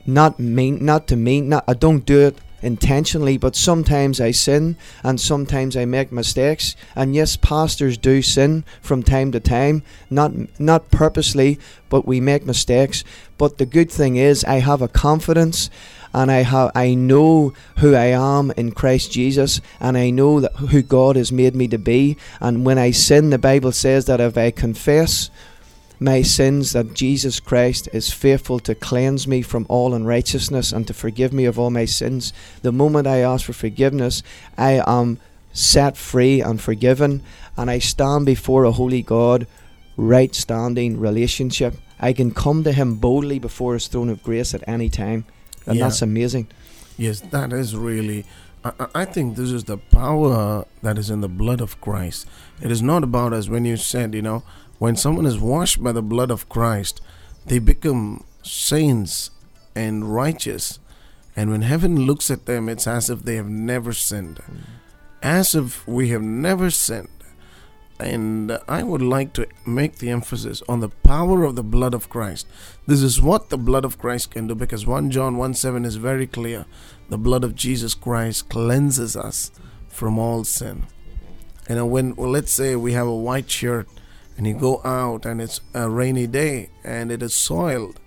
[0.05, 4.77] not mean, not to mean, not I don't do it intentionally, but sometimes I sin
[5.03, 6.75] and sometimes I make mistakes.
[6.95, 12.45] And yes, pastors do sin from time to time, not not purposely, but we make
[12.45, 13.03] mistakes.
[13.37, 15.69] But the good thing is, I have a confidence.
[16.11, 20.55] And I have, I know who I am in Christ Jesus, and I know that
[20.55, 22.17] who God has made me to be.
[22.39, 25.29] And when I sin, the Bible says that if I confess
[25.99, 30.93] my sins that Jesus Christ is faithful to cleanse me from all unrighteousness and to
[30.93, 32.31] forgive me of all my sins.
[32.61, 34.23] The moment I ask for forgiveness,
[34.57, 35.19] I am
[35.51, 37.21] set free and forgiven,
[37.57, 39.45] and I stand before a holy God,
[39.97, 41.73] right standing relationship.
[41.99, 45.25] I can come to Him boldly before His throne of grace at any time,
[45.65, 45.85] and Yeah.
[45.85, 46.47] that's amazing.
[46.97, 48.25] Yes, that is really.
[48.63, 52.25] I, I- I think this is the power that is in the blood of Christ.
[52.61, 54.43] It is not about as when you said, you know,
[54.79, 57.01] when someone is washed by the blood of Christ,
[57.45, 59.29] they become saints
[59.75, 60.79] and righteous.
[61.35, 64.61] And when heaven looks at them, it's as if they have never sinned, mm.
[65.21, 67.09] as if we have never sinned.
[67.99, 72.09] And I would like to make the emphasis on the power of the blood of
[72.09, 72.47] Christ.
[72.87, 75.97] This is what the blood of Christ can do because 1 John 1 7 is
[75.97, 76.65] very clear.
[77.09, 79.51] The blood of Jesus Christ cleanses us
[79.89, 80.83] from all sin.
[81.67, 83.89] You know, when, well, let's say we have a white shirt
[84.39, 87.99] and you go out and it's a rainy day and it is soiled,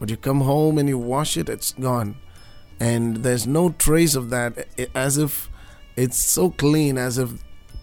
[0.00, 2.16] but you come home and you wash it, it's gone.
[2.80, 5.50] And there's no trace of that, as if
[5.94, 7.32] it's so clean, as if,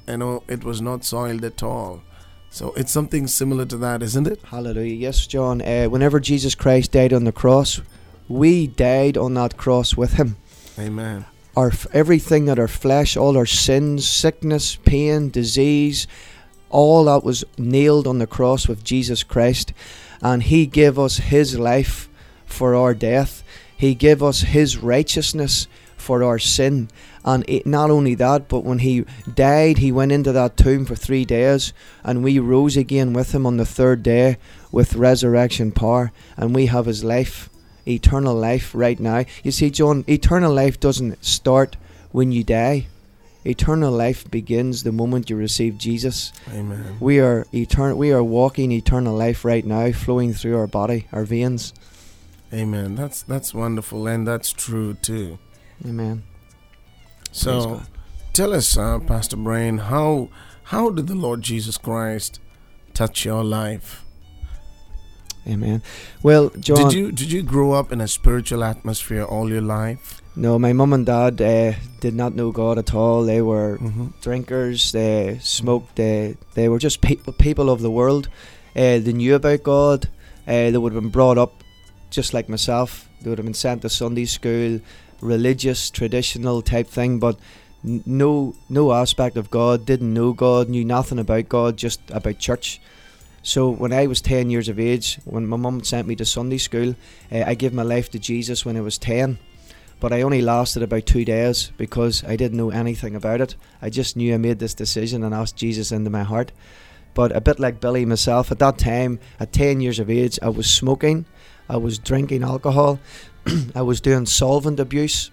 [0.08, 2.02] you know, it was not soiled at all.
[2.49, 4.41] So it's something similar to that, isn't it?
[4.45, 4.95] Hallelujah.
[4.95, 5.62] Yes, John.
[5.62, 7.82] Uh, whenever Jesus Christ died on the cross,
[8.28, 10.38] we died on that cross with Him.
[10.80, 11.26] Amen.
[11.56, 16.08] our f- everything that our flesh, all our sins, sickness, pain, disease,
[16.72, 19.74] all that was nailed on the cross with Jesus Christ,
[20.22, 22.10] and He gave us His life
[22.46, 23.44] for our death.
[23.76, 25.68] He gave us His righteousness
[25.98, 26.90] for our sin,
[27.24, 30.96] and it, not only that, but when He died, He went into that tomb for
[30.96, 34.38] three days, and we rose again with Him on the third day
[34.72, 37.50] with resurrection power, and we have His life
[37.88, 39.26] eternal life right now.
[39.44, 41.78] You see, John, eternal life doesn't start
[42.12, 42.88] when you die.
[43.44, 46.32] Eternal life begins the moment you receive Jesus.
[46.54, 46.98] Amen.
[47.00, 47.98] We are eternal.
[47.98, 51.74] We are walking eternal life right now, flowing through our body, our veins.
[52.54, 52.96] Amen.
[52.96, 55.39] That's that's wonderful, and that's true too.
[55.86, 56.24] Amen.
[57.32, 57.82] So,
[58.34, 60.30] tell us, uh, Pastor Brian, how
[60.64, 62.39] how did the Lord Jesus Christ
[62.94, 64.06] touch your life?
[65.48, 65.82] Amen.
[66.22, 66.89] Well, John.
[66.89, 70.21] Did you did you grow up in a spiritual atmosphere all your life?
[70.36, 73.24] No, my mum and dad uh, did not know God at all.
[73.24, 74.08] They were Mm-hmm.
[74.22, 74.92] drinkers.
[74.94, 75.96] They smoked.
[75.98, 78.30] They they were just people people of the world.
[78.76, 80.08] Uh, they knew about God.
[80.48, 81.64] Uh, they would have been brought up
[82.10, 83.10] just like myself.
[83.22, 84.80] They would have been sent to Sunday school,
[85.20, 87.38] religious, traditional type thing, but
[87.86, 89.86] n- no no aspect of God.
[89.86, 90.70] Didn't know God.
[90.70, 91.76] Knew nothing about God.
[91.76, 92.80] Just about church.
[93.44, 96.58] So when I was ten years of age, when my mum sent me to Sunday
[96.58, 96.96] school,
[97.32, 99.38] uh, I gave my life to Jesus when I was ten.
[100.02, 103.56] But I only lasted about two days because I didn't know anything about it.
[103.84, 106.52] I just knew I made this decision and asked Jesus into my heart.
[107.14, 110.49] But a bit like Billy myself, at that time, at 10 years of age, I
[110.49, 111.26] was smoking,
[111.70, 112.99] I was drinking alcohol,
[113.76, 115.30] I was doing solvent abuse,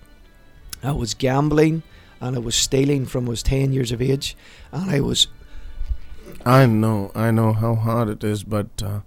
[0.82, 1.82] I was gambling,
[2.20, 4.36] and I was stealing from was 10 years of age.
[4.70, 5.28] And I was,
[6.44, 9.00] I know, I know how hard it is, but uh,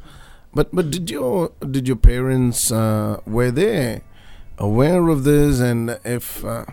[0.55, 4.01] but but did your did your parents uh, were they
[4.61, 6.65] aware of this, and if uh,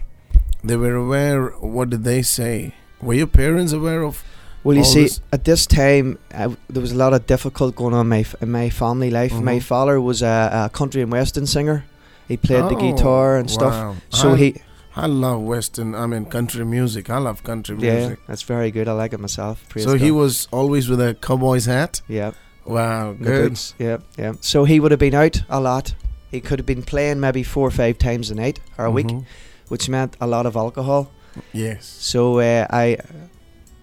[0.62, 2.74] they were aware, what did they say?
[3.00, 4.22] Were your parents aware of?
[4.64, 7.94] well, you see, this- at this time, I, there was a lot of difficult going
[7.94, 9.32] on in my, f- in my family life.
[9.32, 9.62] My Mhm.
[9.62, 10.36] father was a,
[10.66, 11.84] a country and western singer.
[12.26, 13.96] He played the Oh, guitar and stuff.
[14.10, 14.48] So I, he,
[14.96, 15.94] I love Western.
[15.94, 17.08] I mean country music.
[17.08, 18.18] I love country yeah, music.
[18.26, 18.86] that's very good.
[18.88, 19.64] I like it myself.
[19.78, 22.02] So he was always with a cowboy's hat.
[22.08, 22.32] yeah,
[22.66, 23.48] Wow, the good.
[23.50, 24.32] boots, yeah, yeah.
[24.40, 25.94] So he would have been out a lot.
[26.30, 29.06] He could have been playing maybe four or five times a night or a week,
[29.08, 29.24] Mhm.
[29.68, 31.10] which meant a lot of alcohol.
[31.52, 31.86] Yes.
[32.00, 32.98] So uh, I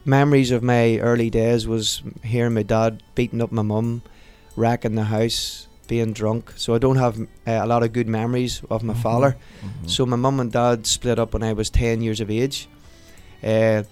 [0.04, 4.04] memories of my early days was hearing my dad beating up my mum,
[4.56, 6.54] wrecking the house, being drunk.
[6.58, 9.02] So I don't have uh, a lot of good memories of my Mhm.
[9.02, 9.36] father.
[9.64, 9.90] Mhm.
[9.90, 12.68] So my mum and dad split up when I was ten years of age.
[13.44, 13.84] Uh,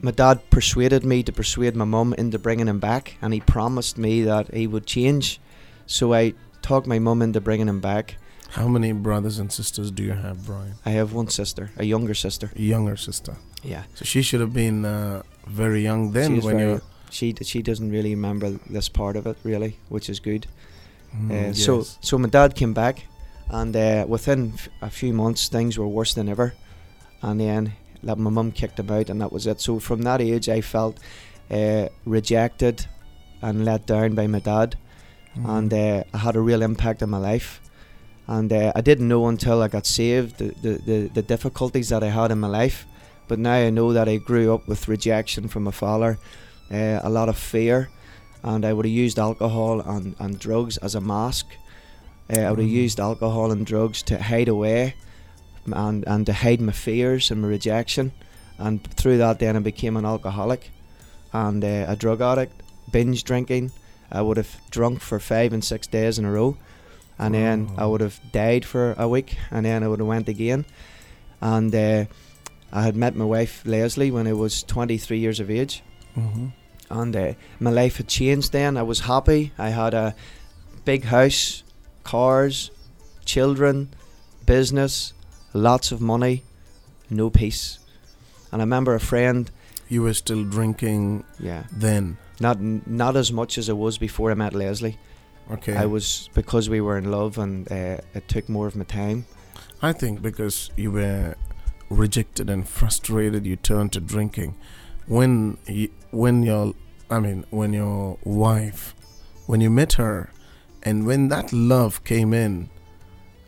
[0.00, 3.96] my dad persuaded me to persuade my mum into bringing him back, and he promised
[3.98, 5.40] me that he would change.
[5.86, 8.16] So I talked my mum into bringing him back.
[8.50, 10.74] How many brothers and sisters do you have, Brian?
[10.86, 12.50] I have one sister, a younger sister.
[12.56, 13.36] A younger sister.
[13.64, 16.80] Yeah, So she should have been uh, very young then when you.
[17.10, 20.46] she she doesn't really remember this part of it really, which is good.
[21.14, 21.98] Mm, Uh, So yes.
[22.00, 23.06] so my dad came back,
[23.50, 26.52] And uh, within f- a few months, things were worse than ever.
[27.22, 29.60] And then like, my mum kicked him out, and that was it.
[29.60, 30.98] So from that age, I felt
[31.50, 32.86] uh, rejected
[33.42, 34.76] and let down by my dad,
[35.34, 37.60] and uh, I had a real impact on my life.
[38.26, 42.02] And uh, I didn't know until I got saved the, the, the, the difficulties that
[42.02, 42.86] I had in my life.
[43.28, 46.18] But now I know that I grew up with rejection from my father,
[46.70, 47.88] uh, a lot of fear,
[48.42, 51.46] and I would have used alcohol and, and drugs as a mask.
[52.32, 52.84] Uh, I would have Mhm.
[52.84, 54.94] used alcohol and drugs to hide away
[55.66, 58.12] and, and to hide my fears and my rejection.
[58.58, 60.70] And through that, then I became an alcoholic
[61.32, 62.62] and uh, a drug addict,
[62.92, 63.72] binge drinking.
[64.12, 66.56] I would have drunk for five and six days in a row,
[67.18, 70.28] and then I would have died for a week, and then I would have went
[70.28, 70.64] again.
[71.40, 72.04] And uh,
[72.72, 75.82] I had met my wife Leslie when I was 23 years of age,
[76.16, 76.48] Mm-hmm.
[76.90, 78.52] and uh, my life had changed.
[78.52, 79.52] Then I was happy.
[79.58, 80.14] I had a
[80.84, 81.62] big house,
[82.04, 82.70] cars,
[83.24, 83.88] children,
[84.44, 85.14] business,
[85.54, 86.42] lots of money,
[87.08, 87.78] no peace.
[88.52, 89.50] And I remember a friend.
[89.88, 92.18] You were still drinking Yeah, then.
[92.42, 94.98] Not not as much as I was before I met Leslie.
[95.50, 95.76] Okay.
[95.76, 99.24] I was because we were in love, and uh, it took more of my time.
[99.80, 101.34] I think because you were
[101.88, 104.54] rejected and frustrated, you turned to drinking.
[105.06, 106.74] When you, when your,
[107.10, 108.94] I mean, when your wife,
[109.46, 110.30] when you met her,
[110.82, 112.70] and when that love came in,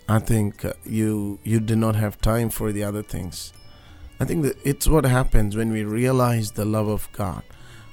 [0.08, 3.52] I think uh, you you did not have time for the other things.
[4.20, 7.42] I think that it's what happens when we realize the love of God,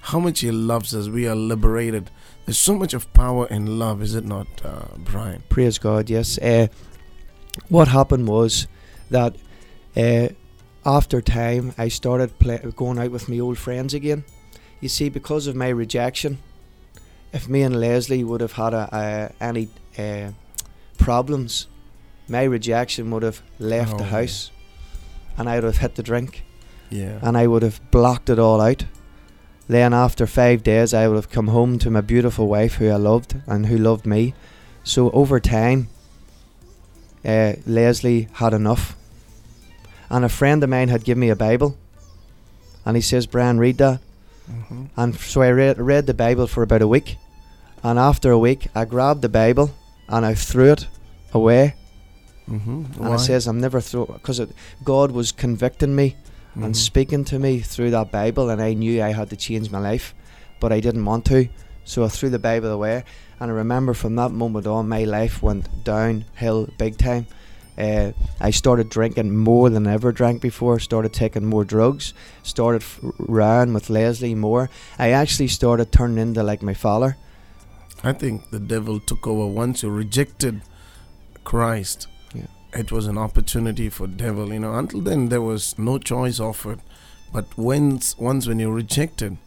[0.02, 1.08] how much He loves us.
[1.10, 2.10] We are liberated.
[2.46, 5.44] There's so much of power in love, is it not, uh, Brian?
[5.50, 6.38] Praise God, yes.
[6.40, 6.68] Uh,
[7.70, 8.68] what happened was
[9.10, 9.36] that
[9.96, 10.30] uh,
[10.86, 14.24] after time, I started play- going out with my old friends again.
[14.80, 16.40] You see, because of my rejection,
[17.32, 18.90] if me and Leslie would have had a,
[19.40, 20.32] a, any uh,
[20.98, 21.68] problems,
[22.28, 24.08] my rejection would have left the Oh.
[24.08, 24.52] house,
[25.38, 26.44] and I would have hit the drink,
[26.90, 27.20] Yeah.
[27.22, 28.86] and I would have blocked it all out.
[29.72, 32.98] Then after five days, I would have come home to my beautiful wife, who I
[32.98, 34.34] loved and who loved me.
[34.84, 35.88] So over time,
[37.24, 38.98] uh, Leslie had enough,
[40.10, 41.78] and a friend of mine had given me a Bible,
[42.86, 44.02] and he says, "Brian, read that."
[44.52, 44.90] Mhm.
[44.98, 47.16] And so I read, read the Bible for about a week,
[47.82, 49.72] and after a week, I grabbed the Bible
[50.10, 50.88] and I threw it
[51.34, 51.76] away,
[52.50, 53.02] Mm-hmm.
[53.04, 54.42] and I says, "I'm never throw because
[54.84, 56.16] God was convicting me."
[56.52, 56.64] Mm-hmm.
[56.64, 59.80] and speaking to me through that Bible, and I knew I had to change my
[59.80, 60.14] life,
[60.60, 61.48] but I didn't want to,
[61.86, 63.06] so I threw the Bible away.
[63.40, 67.26] And I remember from that moment on, my life went downhill big time.
[67.78, 70.78] Uh, I started drinking more than I ever drank before.
[70.80, 72.14] Started taking more drugs.
[72.44, 74.70] Started f- ran with Leslie more.
[75.00, 77.18] I actually started turning into like my father.
[78.04, 80.62] I think the devil took over once you rejected
[81.44, 82.08] Christ.
[82.74, 84.74] It was an opportunity for devil, you know.
[84.76, 86.80] Until then there was no choice offered.
[87.34, 89.38] But once once when you rejected,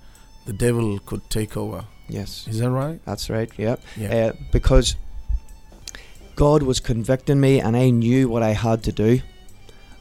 [0.47, 1.85] the devil could take over.
[2.09, 3.01] Yes, Is that right?
[3.07, 3.51] that's right.
[3.57, 3.81] Yep.
[3.97, 4.15] Yeah.
[4.27, 4.97] uh, because
[6.37, 9.21] God was convicting me and I knew what I had to do.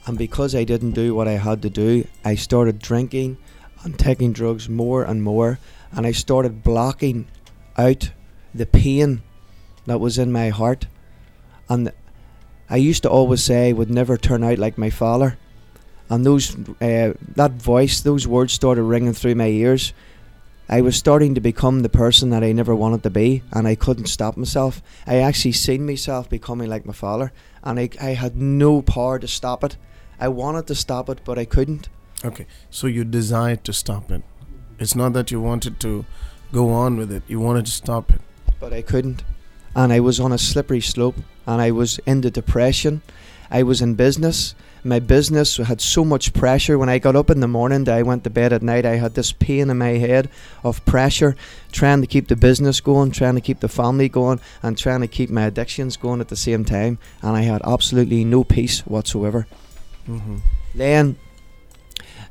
[0.05, 3.37] And because I didn't do what I had to do, I started drinking
[3.83, 5.59] and taking drugs more and more.
[5.93, 7.27] And I started blocking
[7.77, 8.11] out
[8.53, 9.21] the pain
[9.85, 10.87] that was in my heart.
[11.69, 11.93] And
[12.69, 15.37] I used to always say I would never turn out like my father.
[16.09, 19.93] And those, uh, that voice, those words started ringing through my ears.
[20.69, 23.75] I was starting to become the person that I never wanted to be, and I
[23.75, 24.81] couldn't stop myself.
[25.05, 27.31] I actually seen myself becoming like my father,
[27.63, 29.77] and I, I had no power to stop it.
[30.19, 31.89] I wanted to stop it, but I couldn't.
[32.23, 32.45] Okay.
[32.69, 34.23] So you desired to stop it.
[34.79, 36.05] It's not that you wanted to
[36.51, 37.23] go on with it.
[37.27, 38.21] You wanted to stop it.
[38.59, 39.23] but I couldn't.
[39.75, 43.01] And I was on a slippery slope and I was in the depression.
[43.51, 44.55] I was in business.
[44.83, 46.77] My business had so much pressure.
[46.77, 49.13] When I got up in the morning, I went to bed at night, I had
[49.13, 50.29] this pain in my head
[50.63, 51.37] of pressure,
[51.71, 55.07] trying to keep the business going, trying to keep the family going, and trying to
[55.07, 56.97] keep my addictions going at the same time.
[57.21, 59.47] And I had absolutely no peace whatsoever.
[60.07, 60.37] Mm-hmm.
[60.75, 61.17] Then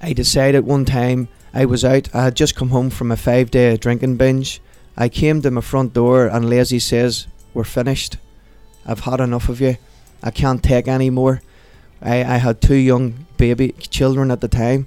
[0.03, 2.15] I decided one time I was out.
[2.15, 4.61] I had just come home from a five day drinking binge.
[4.97, 8.17] I came to my front door and Leslie says, We're finished.
[8.87, 9.77] I've had enough of you.
[10.23, 11.41] I can't take any more.
[12.01, 14.87] I, I had two young baby children at the time.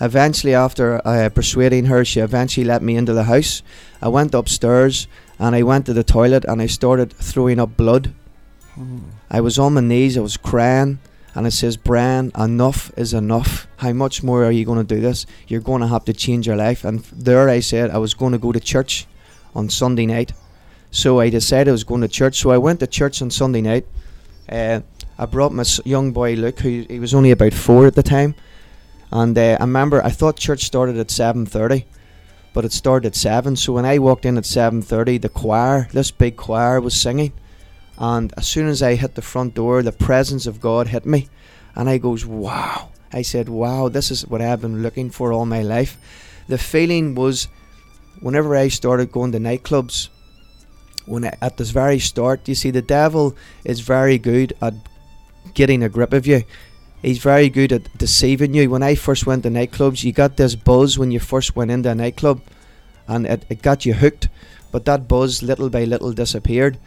[0.00, 3.62] Eventually, after uh, persuading her, she eventually let me into the house.
[4.02, 5.08] I went upstairs
[5.38, 8.12] and I went to the toilet and I started throwing up blood.
[9.30, 10.98] I was on my knees, I was crying,
[11.34, 13.66] and it says, Brian, enough is enough.
[13.78, 15.24] How much more are you going to do this?
[15.48, 16.84] You're going to have to change your life.
[16.84, 19.06] And there I said I was going to go to church
[19.54, 20.32] on Sunday night.
[20.96, 22.36] So I decided I was going to church.
[22.38, 23.86] So I went to church on Sunday night,
[24.48, 24.80] Uh,
[25.18, 28.34] I brought my young boy Luke, who he was only about four at the time,
[29.10, 31.86] and uh, I remember I thought church started at seven thirty,
[32.54, 33.56] but it started at seven.
[33.56, 37.32] So when I walked in at seven thirty, the choir, this big choir, was singing,
[37.98, 41.28] and as soon as I hit the front door, the presence of God hit me,
[41.74, 45.46] and I goes, "Wow!" I said, "Wow, this is what I've been looking for all
[45.46, 45.98] my life."
[46.48, 47.48] The feeling was,
[48.20, 50.08] whenever I started going to nightclubs,
[51.06, 54.74] when at this very start, you see, the devil is very good at
[55.54, 56.44] getting a grip of you.
[57.02, 58.68] He's very good at deceiving you.
[58.68, 61.90] When I first went to nightclubs, you got this buzz when you first went into
[61.90, 62.40] a nightclub,
[63.06, 64.28] and it, it got you hooked.
[64.72, 66.78] But that buzz, little by little, disappeared.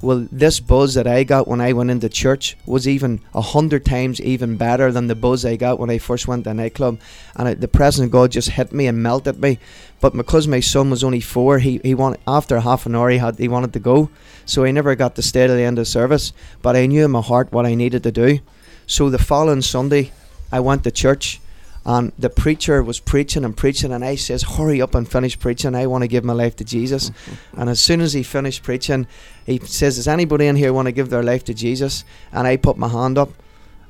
[0.00, 3.84] Well, this buzz that I got when I went into church was even a hundred
[3.84, 7.00] times even better than the buzz I got when I first went to a nightclub.
[7.34, 9.58] And the presence of God just hit me and melted me.
[10.00, 13.18] But because my son was only four, he, he wanted after half an hour he
[13.18, 14.10] had he wanted to go,
[14.46, 16.32] so he never got to stay to the end of service.
[16.62, 18.38] But I knew in my heart what I needed to do.
[18.86, 20.12] So the following Sunday,
[20.52, 21.40] I went to church,
[21.88, 25.74] and the preacher was preaching and preaching, and I says, "Hurry up and finish preaching!
[25.74, 27.10] I want to give my life to Jesus."
[27.56, 29.06] and as soon as he finished preaching,
[29.46, 32.58] he says, "Does anybody in here want to give their life to Jesus?" And I
[32.58, 33.30] put my hand up,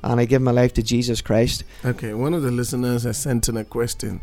[0.01, 1.65] and I give my life to Jesus Christ.
[1.83, 4.21] Okay, one of the listeners has sent in a question.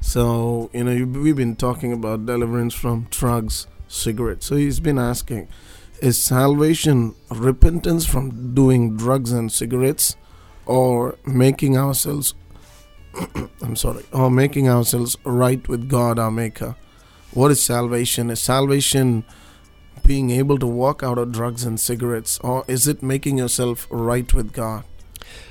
[0.00, 4.46] So, you know, you, we've been talking about deliverance from drugs, cigarettes.
[4.46, 5.48] So he's been asking
[6.00, 10.14] Is salvation repentance from doing drugs and cigarettes
[10.66, 12.34] or making ourselves,
[13.62, 16.76] I'm sorry, or making ourselves right with God, our Maker?
[17.32, 18.30] What is salvation?
[18.30, 19.24] Is salvation
[20.06, 24.32] being able to walk out of drugs and cigarettes or is it making yourself right
[24.32, 24.84] with God?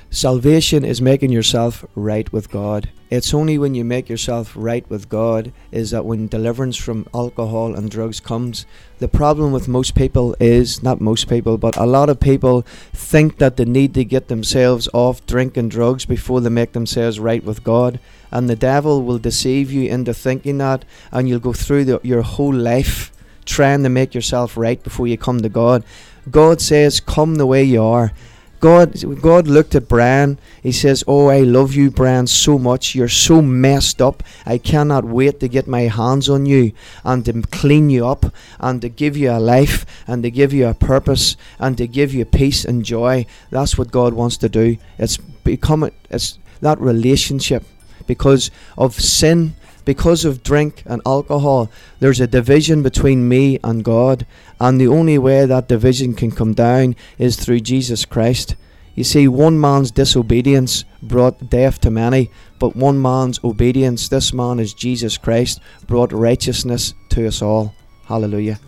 [0.09, 2.89] Salvation is making yourself right with God.
[3.09, 7.73] It's only when you make yourself right with God is that when deliverance from alcohol
[7.73, 8.65] and drugs comes.
[8.99, 13.37] The problem with most people is not most people, but a lot of people think
[13.37, 17.43] that they need to get themselves off drink and drugs before they make themselves right
[17.43, 17.99] with God.
[18.29, 22.23] And the devil will deceive you into thinking that, and you'll go through the, your
[22.23, 23.13] whole life
[23.45, 25.85] trying to make yourself right before you come to God.
[26.29, 28.11] God says, Come the way you are.
[28.59, 30.39] God, God looked at Brian.
[30.63, 32.95] He says, "Oh, I love you, Brian, so much.
[32.95, 34.23] You're so messed up.
[34.45, 36.71] I cannot wait to get my hands on you
[37.03, 40.67] and to clean you up and to give you a life and to give you
[40.67, 44.77] a purpose and to give you peace and joy." That's what God wants to do.
[44.97, 47.63] It's become it's that relationship
[48.07, 49.53] because of sin
[49.87, 51.71] because of drink and alcohol,
[52.01, 54.25] there's a division between me and God,
[54.59, 58.57] and the only way that division can come down is through Jesus Christ.
[58.95, 62.29] You see, one man's disobedience brought death to many,
[62.59, 67.73] but one man's obedience, this man is Jesus Christ, brought righteousness to us all.
[68.07, 68.59] Hallelujah.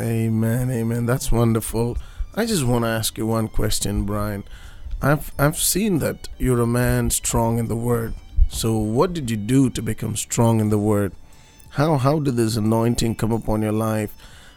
[0.00, 1.04] Amen, amen.
[1.04, 1.98] That's wonderful.
[2.34, 4.44] I just want to ask you one question, Brian.
[5.02, 8.14] I've I've seen that you're a man strong in the word.
[8.52, 11.12] So what did you do to become strong in the word?
[11.70, 14.14] How how did this anointing come upon your life?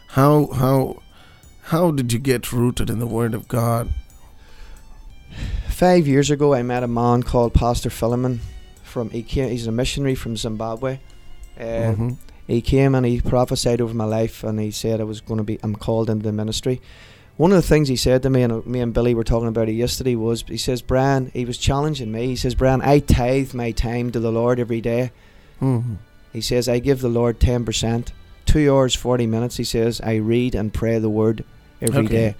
[0.08, 1.02] How how
[1.72, 3.88] how did you get rooted in the word of God?
[5.68, 8.40] Five years ago, I met a man called Pastor Philemon
[8.84, 11.00] from he came, he's a missionary from Zimbabwe.
[11.58, 11.62] Uh,
[11.96, 12.16] Mhm.
[12.46, 15.44] he came and he prophesied over my life and he said I was going to
[15.44, 16.80] be I'm called into the ministry.
[17.36, 19.48] One of the things he said to me and uh, me and Billy were talking
[19.48, 22.28] about it yesterday was he says Brian he was challenging me.
[22.28, 25.10] He says Brian I tithe my time to the Lord every day.
[25.60, 25.96] Mhm.
[26.32, 28.12] He says I give the Lord 10%.
[28.46, 31.44] 2 hours 40 minutes he says I read and pray the word
[31.82, 32.28] every day.
[32.28, 32.36] Okay.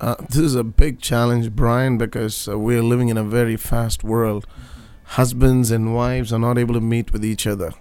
[0.00, 4.02] Uh, this is a big challenge, Brian, because uh, we're living in a very fast
[4.02, 4.46] world.
[5.04, 7.72] Husbands and wives are not able to meet with each other.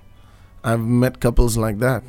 [0.62, 2.04] I've met couples like that.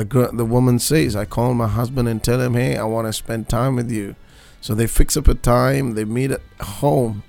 [0.00, 3.06] The girl, the woman says, "I call my husband and tell him, hey, I want
[3.06, 4.16] to spend time with you."
[4.62, 5.92] So they fix up a time.
[5.94, 7.22] They meet at home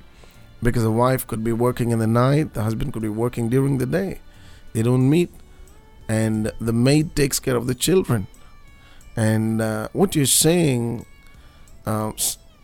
[0.63, 3.78] because the wife could be working in the night, the husband could be working during
[3.78, 4.22] the day.
[4.72, 5.32] They don't meet,
[6.07, 8.28] and the maid takes care of the children.
[9.17, 11.05] And uh, what you're saying
[11.86, 12.13] uh,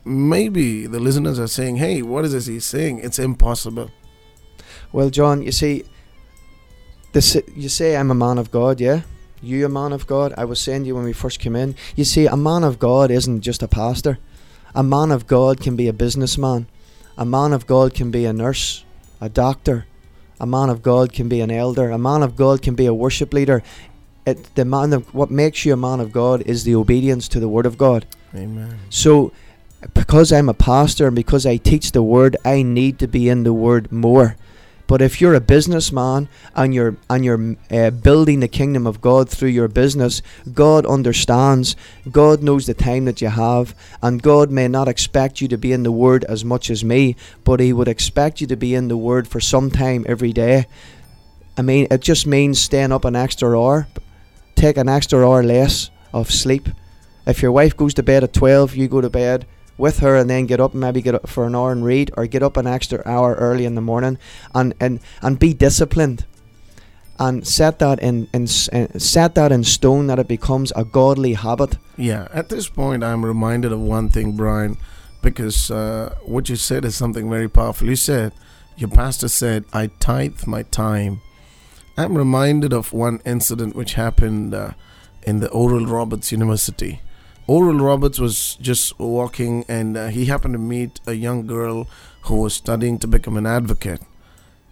[0.05, 2.99] maybe the listeners are saying, "Hey, what is this he's saying?
[2.99, 3.91] It's impossible."
[4.93, 5.83] Well, John, you see,
[7.11, 9.01] this you say I'm a man of God, yeah.
[9.41, 10.33] You a man of God.
[10.37, 11.75] I was saying to you when we first came in.
[11.95, 14.17] You see, a man of God isn't just a pastor.
[14.73, 16.67] A man of God can be a businessman.
[17.17, 18.83] A man of God can be a nurse,
[19.21, 19.85] a doctor.
[20.39, 21.89] A man of God can be an elder.
[21.89, 23.63] A man of God can be a worship leader.
[24.25, 27.39] It, the man of, what makes you a man of God is the obedience to
[27.39, 28.05] the word of God.
[28.35, 28.77] Amen.
[28.89, 29.31] So,
[29.93, 33.43] because I'm a pastor and because I teach the word, I need to be in
[33.43, 34.35] the word more.
[34.87, 39.29] But if you're a businessman and you're and you're uh, building the kingdom of God
[39.29, 40.21] through your business,
[40.53, 41.75] God understands.
[42.09, 45.73] God knows the time that you have, and God may not expect you to be
[45.73, 48.87] in the Word as much as me, but He would expect you to be in
[48.87, 50.67] the Word for some time every day.
[51.57, 53.87] I mean, it just means staying up an extra hour,
[54.55, 56.69] take an extra hour less of sleep.
[57.25, 59.45] If your wife goes to bed at 12, you go to bed
[59.77, 62.25] with her and then get up maybe get up for an hour and read or
[62.27, 64.17] get up an extra hour early in the morning
[64.55, 66.25] and, and, and be disciplined
[67.19, 71.77] and set that in, in set that in stone that it becomes a godly habit.
[71.97, 74.77] Yeah, at this point, I'm reminded of one thing, Brian,
[75.21, 77.87] because uh, what you said is something very powerful.
[77.87, 78.33] You said,
[78.75, 81.21] your pastor said, I tithe my time.
[81.97, 84.71] I'm reminded of one incident which happened uh,
[85.23, 87.01] in the Oral Roberts University.
[87.47, 91.87] Oral Roberts was just walking and uh, he happened to meet a young girl
[92.23, 94.01] who was studying to become an advocate.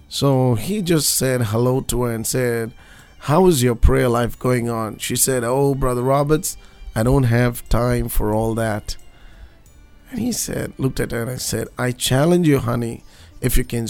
[0.09, 2.73] So he just said hello to her and said,
[3.19, 4.97] How is your prayer life going on?
[4.97, 6.57] She said, Oh, Brother Roberts,
[6.93, 8.97] I don't have time for all that.
[10.11, 13.03] And he said, looked at her and I said, I challenge you, honey,
[13.41, 13.87] if you can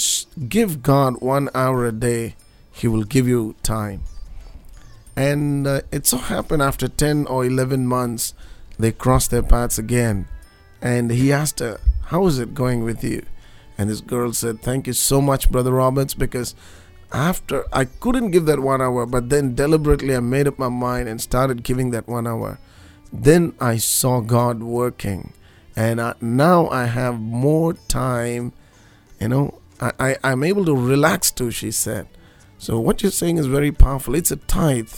[0.49, 2.35] give God one hour a day,
[2.71, 4.03] He will give you time.
[5.15, 8.33] And uh, it so happened after 10 or 11 months,
[8.77, 10.27] they crossed their paths again.
[10.81, 13.25] And he asked her, How is it going with you?
[13.77, 16.55] And this girl said, Thank you so much, Brother Roberts, because
[17.11, 21.07] after I couldn't give that one hour, but then deliberately I made up my mind
[21.07, 22.59] and started giving that one hour.
[23.11, 25.33] Then I saw God working,
[25.75, 28.51] and I, now I have more time.
[29.19, 32.07] You know, I, I, I'm able to relax too, she said.
[32.57, 34.15] So, what you're saying is very powerful.
[34.15, 34.93] It's a tithe.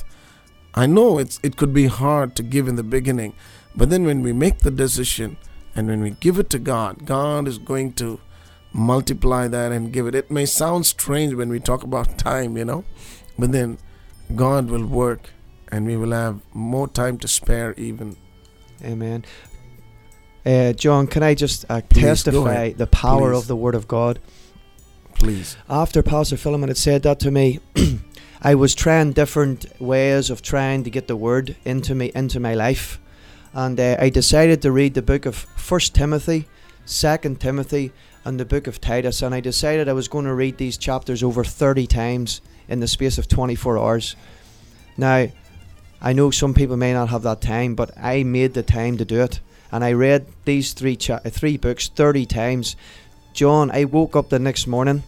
[0.73, 3.33] I know it's it could be hard to give in the beginning,
[3.77, 5.37] but then when we make the decision
[5.75, 8.19] and when we give it to God, God is going to
[8.73, 10.15] multiply that and give it.
[10.15, 12.83] It may sound strange when we talk about time, you know,
[13.37, 13.77] but then
[14.35, 15.29] God will work
[15.71, 18.17] and we will have more time to spare even.
[18.83, 19.25] Amen.
[20.45, 23.37] Uh, John, can I just uh, Please, testify the power Please.
[23.37, 24.19] of the Word of God?
[25.15, 25.57] Please.
[25.69, 27.59] After Pastor Philemon had said that to me,
[28.41, 32.53] I was trying different ways of trying to get the Word into me into my
[32.53, 32.99] life,
[33.57, 36.47] and uh, I decided to read the book of First Timothy,
[36.85, 37.91] Second Timothy,
[38.23, 41.23] and the book of Titus, and I decided I was going to read these chapters
[41.23, 42.39] over thirty times
[42.69, 44.15] in the space of twenty four hours.
[44.95, 45.29] Now,
[45.99, 49.05] I know some people may not have that time, but I made the time to
[49.05, 49.39] do it,
[49.71, 52.75] and I read these three cha- three books thirty times.
[53.33, 55.01] John, I woke up the next morning,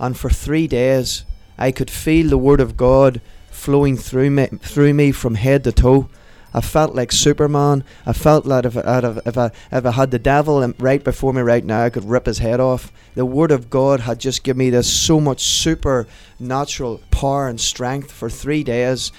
[0.00, 1.26] and for three days
[1.58, 3.20] I could feel the Word of God
[3.50, 6.08] flowing through me, through me from head to toe.
[6.54, 7.84] I felt like Superman.
[8.04, 11.64] I felt like if, if, I, if I had the devil right before me right
[11.64, 12.92] now, I could rip his head off.
[13.14, 18.10] The Word of God had just given me this so much supernatural power and strength
[18.10, 19.12] for three days.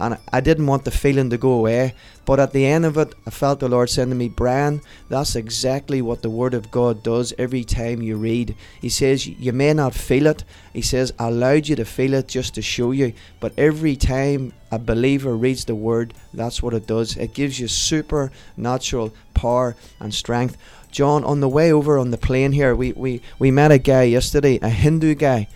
[0.00, 1.94] And I didn't want the feeling to go away.
[2.24, 5.34] But at the end of it, I felt the Lord saying to me, Brian, that's
[5.34, 8.54] exactly what the Word of God does every time you read.
[8.80, 10.44] He says, You may not feel it.
[10.72, 13.12] He says, I allowed you to feel it just to show you.
[13.40, 17.16] But every time a believer reads the Word, that's what it does.
[17.16, 20.56] It gives you supernatural power and strength.
[20.90, 24.04] John, on the way over on the plane here, we, we, we met a guy
[24.04, 25.48] yesterday, a Hindu guy.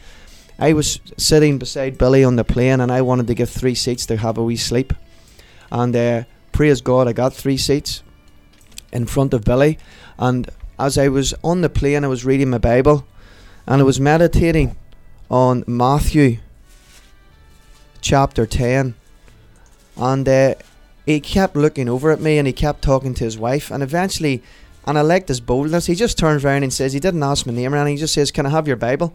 [0.59, 4.07] I was sitting beside Billy on the plane and I wanted to get three seats
[4.07, 4.93] to have a wee sleep.
[5.70, 8.03] And uh, praise God, I got three seats
[8.93, 9.78] in front of Billy.
[10.19, 13.07] And as I was on the plane, I was reading my Bible
[13.66, 14.77] and I was meditating
[15.31, 16.39] on Matthew
[18.01, 18.95] chapter 10.
[19.97, 20.55] And uh,
[21.06, 23.70] he kept looking over at me and he kept talking to his wife.
[23.70, 24.43] And eventually,
[24.86, 27.52] and I liked his boldness, he just turns around and says, He didn't ask my
[27.52, 29.14] name anything, he just says, Can I have your Bible?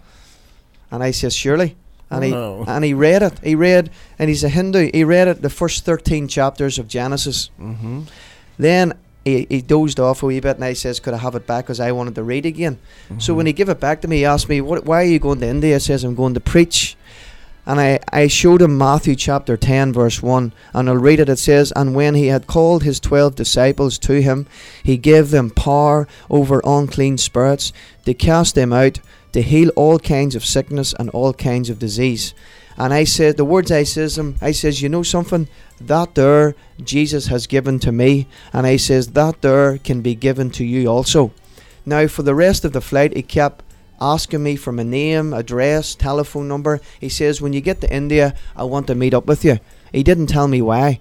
[0.91, 1.75] And I says, Surely.
[2.09, 2.63] And he Wow.
[2.69, 3.37] and he read it.
[3.43, 4.91] He read, and he's a Hindu.
[4.93, 7.49] He read it the first thirteen chapters of Genesis.
[7.59, 8.03] Mm-hmm.
[8.57, 8.93] Then
[9.25, 11.65] he, he dozed off a wee bit, and I says, "Could I have it back?"
[11.65, 12.77] Because I wanted to read again.
[13.17, 14.85] So when he gave it back to me, he asked me, "What?
[14.85, 16.95] Why are you going to India?" I says, "I'm going to preach."
[17.67, 21.27] And I, I showed him Matthew chapter 10, verse 1, and I'll read it.
[21.27, 24.47] It says, And when he had called his twelve disciples to him,
[24.81, 27.73] he gave them power over unclean spirits
[28.05, 29.01] to cast them out,
[29.33, 32.33] to heal all kinds of sickness and all kinds of disease.
[32.77, 35.49] And I said, the words I says him, I says, you know something?
[35.81, 38.27] That there Jesus has given to me.
[38.53, 41.33] And I says, that there can be given to you also.
[41.85, 43.63] Now, for the rest of the flight, he kept
[43.99, 46.79] asking me for my name, address, telephone number.
[46.99, 49.59] He says, When you get to India, I want to meet up with you.
[49.91, 50.99] He didn't tell me why.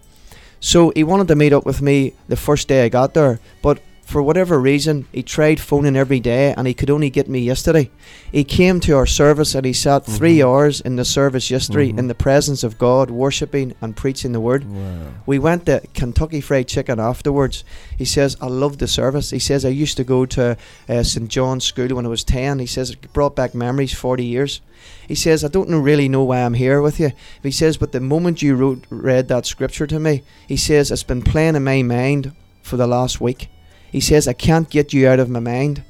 [0.61, 3.41] So he wanted to meet up with me the first day I got there.
[3.63, 7.41] But for whatever reason, he tried phoning every day and he could only get me
[7.41, 7.91] yesterday.
[8.31, 10.45] He came to our service and he sat three Mhm.
[10.47, 11.99] hours in the service yesterday Mhm.
[11.99, 14.65] in the presence of God, worshipping and preaching the word.
[14.65, 15.09] Wow.
[15.27, 17.65] We went to Kentucky Fried Chicken afterwards.
[17.99, 19.31] He says, I love the service.
[19.31, 20.57] He says, I used to go to
[20.89, 21.29] uh, St.
[21.29, 22.61] John's School when I was 10.
[22.61, 24.61] He says, it brought back memories 40 years.
[25.09, 27.11] He says, I don't really know why I'm here with you.
[27.43, 31.03] He says, but the moment you wrote, read that scripture to me, he says, it's
[31.03, 33.49] been playing in my mind for the last week.
[33.97, 35.83] He says, I can't get you out of my mind.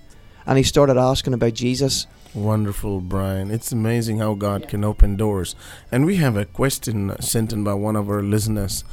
[0.47, 2.07] And he started asking about Jesus.
[2.35, 3.51] Wonderful, Brian.
[3.51, 5.57] It's amazing how God can open doors.
[5.91, 8.85] And we have a question sent in by one of our listeners.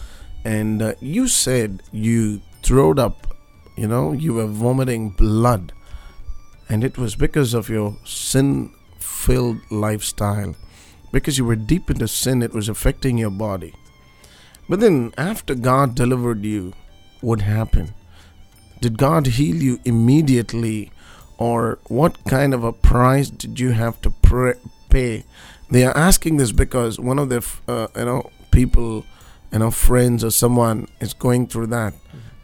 [0.43, 3.27] And uh, you said you throwed up,
[3.77, 5.73] you know, you were vomiting blood.
[6.67, 10.55] And it was because of your sin filled lifestyle.
[11.11, 13.75] Because you were deep into sin, it was affecting your body.
[14.67, 16.73] But then, after God delivered you,
[17.21, 17.93] what happened?
[18.83, 20.91] Did God heal you immediately?
[21.39, 24.53] or what kind of a price did you have to pray,
[24.89, 25.23] pay?
[25.71, 29.03] They are asking this because one of their uh, you know people,
[29.51, 31.93] you know friends or someone is going through that.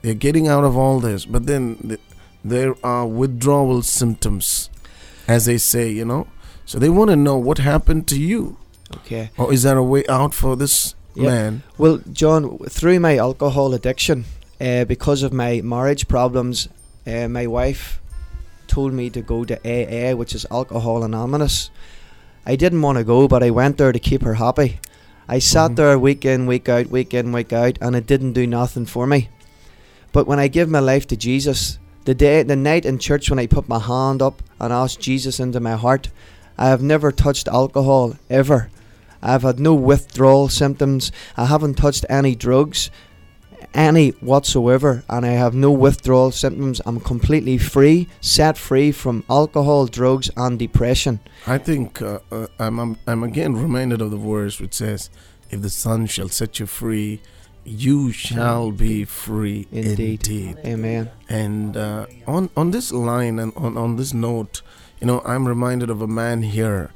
[0.01, 1.99] They're getting out of all this, but then th-
[2.43, 4.69] there are withdrawal symptoms,
[5.27, 6.25] as they say, you know.
[6.65, 8.57] So they want to know what happened to you,
[8.97, 9.29] Okay.
[9.37, 11.29] or is there a way out for this Yeah.
[11.29, 11.63] man?
[11.77, 14.25] Well, John, through my alcohol addiction,
[14.61, 16.67] uh, because of my marriage problems,
[17.07, 18.01] uh, my wife
[18.67, 21.69] told me to go to AA, which is Alcohol Anonymous.
[22.45, 24.79] I didn't want to go, but I went there to keep her happy.
[25.27, 25.75] I sat Mhm.
[25.75, 29.05] there week in, week out, week in, week out, and it didn't do nothing for
[29.07, 29.29] me.
[30.11, 33.39] But when I give my life to Jesus, the day, the night in church when
[33.39, 36.09] I put my hand up and asked Jesus into my heart,
[36.57, 38.69] I have never touched alcohol ever.
[39.21, 41.11] I've had no withdrawal symptoms.
[41.37, 42.89] I haven't touched any drugs,
[43.73, 46.81] any whatsoever, and I have no withdrawal symptoms.
[46.85, 51.19] I'm completely free, set free from alcohol, drugs, and depression.
[51.47, 55.09] I think uh, uh, I'm, I'm I'm again reminded of the verse which says,
[55.49, 57.21] "If the Son shall set you free,
[57.63, 60.27] you shall be free Indeed.
[60.27, 61.09] indeed." Amen.
[61.29, 64.61] And uh, on on this line and on on this note,
[64.99, 66.91] you know, I'm reminded of a man here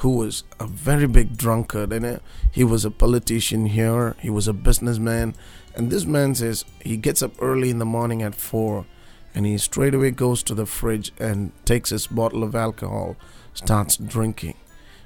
[0.00, 2.18] who was a very big drunkard, and uh,
[2.50, 4.14] he was a politician here.
[4.20, 5.34] He was a businessman,
[5.76, 8.86] and this man says he gets up early in the morning at four,
[9.34, 13.16] and he straight away goes to the fridge and takes his bottle of alcohol,
[13.52, 14.54] starts drinking.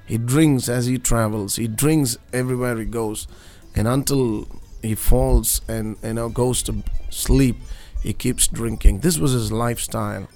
[0.06, 1.56] He drinks as he travels.
[1.56, 3.26] He drinks everywhere he goes,
[3.74, 4.48] and until
[4.82, 7.56] he falls and you know goes to sleep,
[8.02, 9.00] he keeps drinking.
[9.00, 10.28] This was his lifestyle.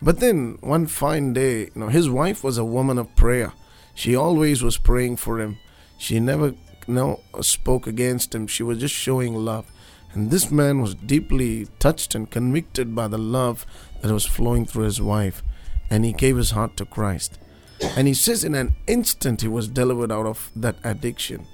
[0.00, 3.52] But then one fine day, you know, his wife was a woman of prayer.
[3.94, 5.58] She always was praying for him.
[5.96, 6.54] She never,
[6.88, 8.46] know, spoke against him.
[8.46, 9.70] She was just showing love.
[10.12, 13.64] And this man was deeply touched and convicted by the love
[14.02, 15.42] that was flowing through his wife.
[15.90, 17.38] And he gave his heart to Christ.
[17.96, 21.46] And he says in an instant he was delivered out of that addiction.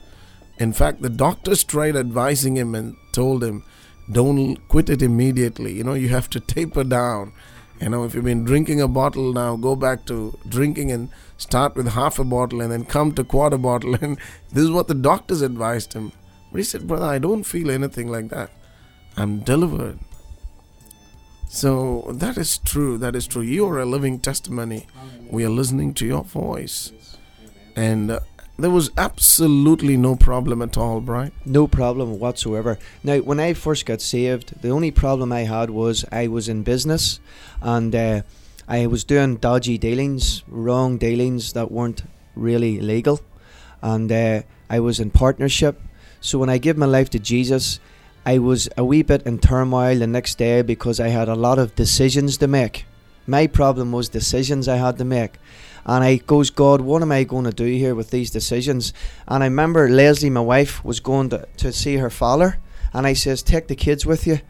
[0.59, 3.64] In fact, the doctors tried advising him and told him,
[4.10, 5.74] don't quit it immediately.
[5.74, 7.32] You know, you have to taper down.
[7.80, 11.74] You know, if you've been drinking a bottle now, go back to drinking and start
[11.77, 13.94] with half a bottle and then come to quarter bottle.
[14.02, 14.19] And
[14.52, 16.12] this is what the doctors advised him.
[16.52, 18.51] But he said, Brother, I don't feel anything like that.
[19.16, 19.98] I'm delivered.
[21.48, 22.98] So that is true.
[22.98, 23.43] That is true.
[23.43, 24.86] You are a living testimony.
[25.31, 26.93] We are listening to your voice.
[27.74, 28.20] And uh,
[28.59, 31.32] there was absolutely no problem at all, Brian.
[31.47, 32.78] No problem whatsoever.
[33.02, 36.65] Now, when I first got saved, the only problem I had was I was in
[36.65, 37.20] business
[37.62, 38.23] and uh,
[38.70, 42.02] I was doing dodgy dealings, wrong dealings that weren't
[42.36, 43.20] really legal.
[43.80, 45.80] And uh, I was in partnership.
[46.20, 47.80] So when I gave my life to Jesus,
[48.26, 51.58] I was a wee bit in turmoil the next day because I had a lot
[51.58, 52.84] of decisions to make.
[53.26, 55.36] My problem was decisions I had to make.
[55.86, 58.92] And I goes, God, what am I going to do here with these decisions?
[59.26, 62.58] And I remember Leslie, my wife, was going to, to see her father.
[62.92, 64.40] And I says, take the kids with you.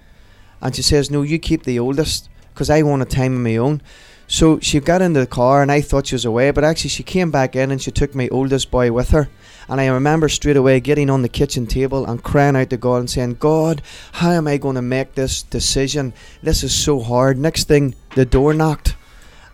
[0.60, 2.28] And she says, no, you keep the oldest
[2.58, 3.80] because I want a time of my own.
[4.26, 6.50] So she got into the car and I thought she was away.
[6.50, 9.28] But actually, she came back in and she took my oldest boy with her.
[9.68, 12.96] And I remember straight away getting on the kitchen table and crying out to God
[12.96, 13.80] and saying, God,
[14.14, 16.12] how am I going to make this decision?
[16.42, 17.38] This is so hard.
[17.38, 18.96] Next thing, the door knocked.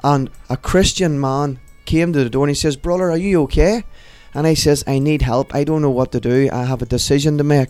[0.03, 3.85] And a Christian man came to the door and he says, Brother, are you okay?
[4.33, 5.55] And I says, I need help.
[5.55, 6.49] I don't know what to do.
[6.51, 7.69] I have a decision to make.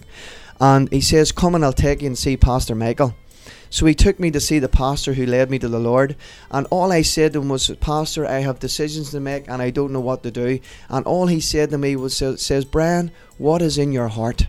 [0.61, 3.17] And he says, Come and I'll take you and see Pastor Michael.
[3.75, 6.15] So he took me to see the pastor who led me to the Lord.
[6.49, 9.71] And all I said to him was, Pastor, I have decisions to make and I
[9.71, 10.61] don't know what to do.
[10.89, 14.47] And all he said to me was, says, Brian, what is in your heart?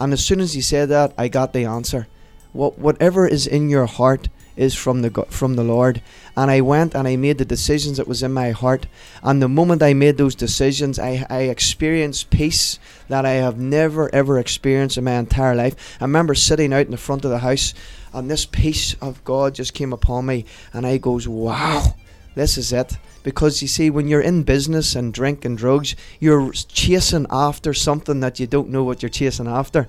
[0.00, 2.06] And as soon as he said that, I got the answer.
[2.54, 6.00] What whatever is in your heart is from the from the Lord.
[6.36, 8.86] And I went and I made the decisions that was in my heart.
[9.22, 12.78] And the moment I made those decisions, I, I experienced peace
[13.08, 15.98] that I have never ever experienced in my entire life.
[16.00, 17.74] I remember sitting out in the front of the house,
[18.16, 21.94] and this peace of God just came upon me, and I goes, "Wow,
[22.34, 26.50] this is it." Because you see, when you're in business and drink and drugs, you're
[26.52, 29.88] chasing after something that you don't know what you're chasing after.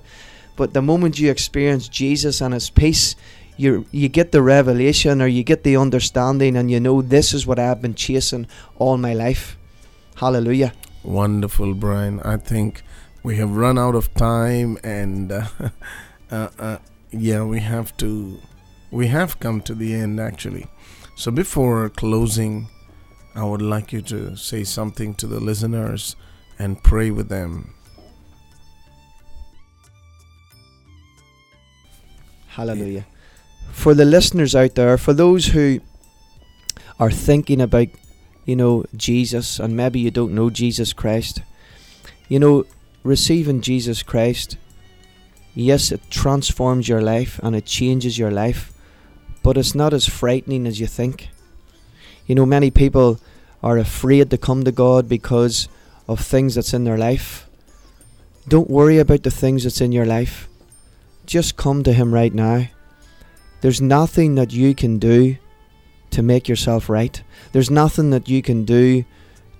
[0.56, 3.16] But the moment you experience Jesus and His peace,
[3.56, 7.46] you you get the revelation or you get the understanding, and you know this is
[7.46, 8.46] what I've been chasing
[8.76, 9.56] all my life.
[10.16, 10.72] Hallelujah.
[11.02, 12.20] Wonderful, Brian.
[12.20, 12.82] I think
[13.22, 15.46] we have run out of time, and uh,
[16.30, 16.78] uh, uh,
[17.10, 18.38] yeah, we have to.
[18.90, 20.66] We have come to the end, actually.
[21.14, 22.68] So before closing,
[23.34, 26.16] I would like you to say something to the listeners
[26.58, 27.74] and pray with them.
[32.48, 33.06] Hallelujah.
[33.70, 35.80] For the listeners out there, for those who
[36.98, 37.88] are thinking about,
[38.44, 41.42] you know, Jesus, and maybe you don't know Jesus Christ,
[42.28, 42.64] you know,
[43.04, 44.56] receiving Jesus Christ,
[45.58, 48.72] yes, it transforms your life and it changes your life,
[49.42, 51.28] but it's not as frightening as you think.
[52.26, 53.18] You know, many people
[53.62, 55.68] are afraid to come to God because
[56.06, 57.48] of things that's in their life.
[58.46, 60.48] Don't worry about the things that's in your life.
[61.26, 62.68] Just come to Him right now.
[63.60, 65.36] There's nothing that you can do
[66.10, 67.22] to make yourself right.
[67.52, 69.04] There's nothing that you can do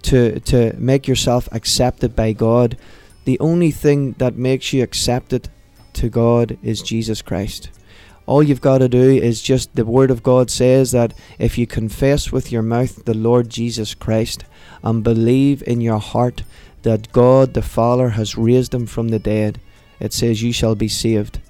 [0.03, 2.79] to to make yourself accepted by God.
[3.25, 5.51] The only thing that makes you accepted
[5.99, 7.71] to God is Jesus Christ.
[8.27, 11.67] All you've got to do is just the word of God says that if you
[11.67, 14.45] confess with your mouth the Lord Jesus Christ
[14.83, 16.43] and believe in your heart
[16.83, 19.61] that God the Father has raised him from the dead,
[19.99, 21.41] it says you shall be saved.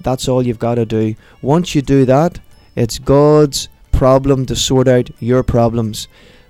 [0.00, 1.16] That's all you've got to do.
[1.42, 2.38] Once you do that,
[2.76, 6.06] it's God's problem to sort out your problems.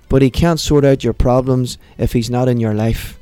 [0.09, 3.16] But He can't sort out your problems if He's not in your life.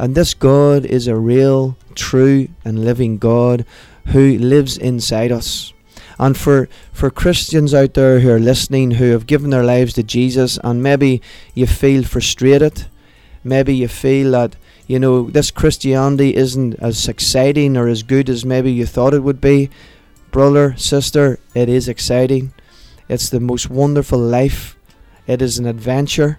[0.00, 3.66] And this God is a real, true, and living God
[4.06, 5.74] who lives inside us.
[6.18, 10.02] And for, for Christians out there who are listening who have given their lives to
[10.02, 11.20] Jesus, and maybe
[11.52, 12.86] you feel frustrated,
[13.44, 14.56] maybe you feel that
[14.86, 19.22] you know, this Christianity isn't as exciting or as good as maybe you thought it
[19.22, 19.68] would be.
[20.30, 22.54] Brother, sister, it is exciting.
[23.06, 24.78] It's the most wonderful life.
[25.26, 26.38] It is an adventure.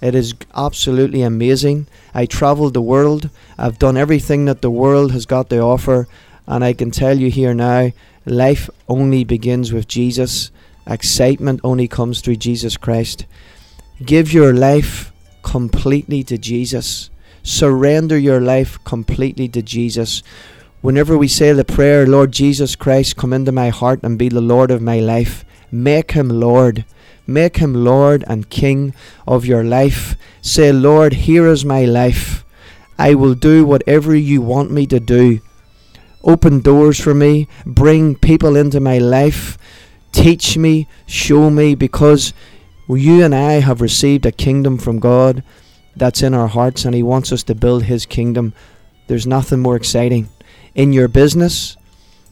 [0.00, 1.86] It is absolutely amazing.
[2.14, 3.30] I traveled the world.
[3.58, 6.08] I've done everything that the world has got to offer.
[6.46, 7.92] And I can tell you here now
[8.24, 10.50] life only begins with Jesus.
[10.86, 13.26] Excitement only comes through Jesus Christ.
[14.04, 15.12] Give your life
[15.42, 17.10] completely to Jesus
[17.46, 20.22] surrender your life completely to Jesus.
[20.82, 24.40] Whenever we say the prayer, Lord Jesus Christ, come into my heart and be the
[24.40, 26.84] Lord of my life, make him Lord.
[27.26, 28.94] Make him Lord and King
[29.26, 30.14] of your life.
[30.42, 32.44] Say, Lord, here is my life.
[32.98, 35.40] I will do whatever you want me to do.
[36.22, 37.48] Open doors for me.
[37.64, 39.58] Bring people into my life.
[40.12, 40.88] Teach me.
[41.06, 41.74] Show me.
[41.74, 42.32] Because
[42.88, 45.42] you and I have received a kingdom from God
[45.94, 48.54] that's in our hearts and He wants us to build His kingdom.
[49.08, 50.28] There's nothing more exciting.
[50.74, 51.76] In your business,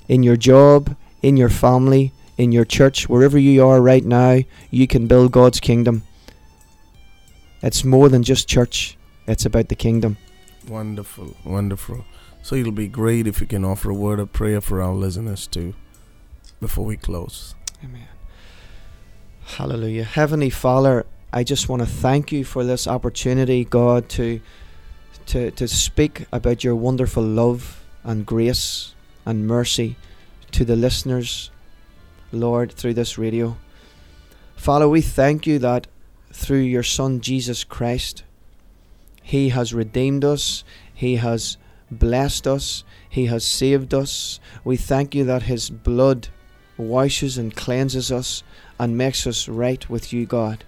[0.08, 4.40] in your job, in your family, in your church, wherever you are right now,
[4.70, 6.02] you can build God's kingdom.
[7.62, 8.96] It's more than just church,
[9.26, 10.16] it's about the kingdom.
[10.68, 12.04] Wonderful, wonderful.
[12.42, 15.46] So it'll be great if you can offer a word of prayer for our listeners
[15.46, 15.74] too
[16.60, 17.54] before we close.
[17.82, 18.08] Amen.
[19.44, 20.04] Hallelujah.
[20.04, 24.40] Heavenly Father, I just want to thank you for this opportunity, God, to
[25.26, 28.94] to to speak about your wonderful love and grace
[29.24, 29.96] and mercy
[30.52, 31.50] to the listeners,
[32.34, 33.56] Lord, through this radio.
[34.56, 35.86] Father, we thank you that
[36.32, 38.24] through your Son Jesus Christ,
[39.22, 41.56] He has redeemed us, He has
[41.90, 44.40] blessed us, He has saved us.
[44.64, 46.28] We thank you that His blood
[46.76, 48.42] washes and cleanses us
[48.78, 50.64] and makes us right with you, God.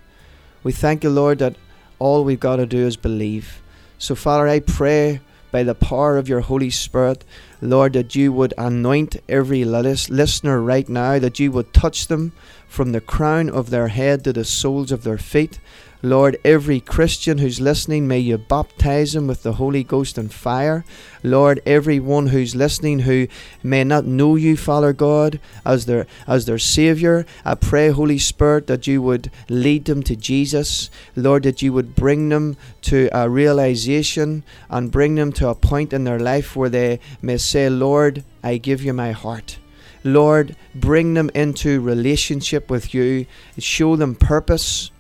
[0.62, 1.56] We thank you, Lord, that
[1.98, 3.62] all we've got to do is believe.
[3.98, 5.20] So, Father, I pray
[5.56, 7.24] by the power of your Holy Spirit,
[7.62, 12.32] Lord, that you would anoint every listener right now, that you would touch them
[12.68, 15.58] from the crown of their head to the soles of their feet.
[16.06, 20.84] Lord, every Christian who's listening, may you baptize them with the Holy Ghost and fire.
[21.24, 23.26] Lord, everyone who's listening who
[23.60, 28.68] may not know you, Father God, as their as their Savior, I pray, Holy Spirit,
[28.68, 30.90] that you would lead them to Jesus.
[31.16, 35.92] Lord, that you would bring them to a realization and bring them to a point
[35.92, 39.58] in their life where they may say, Lord, I give you my heart.
[40.04, 43.26] Lord, bring them into relationship with you.
[43.58, 44.92] Show them purpose.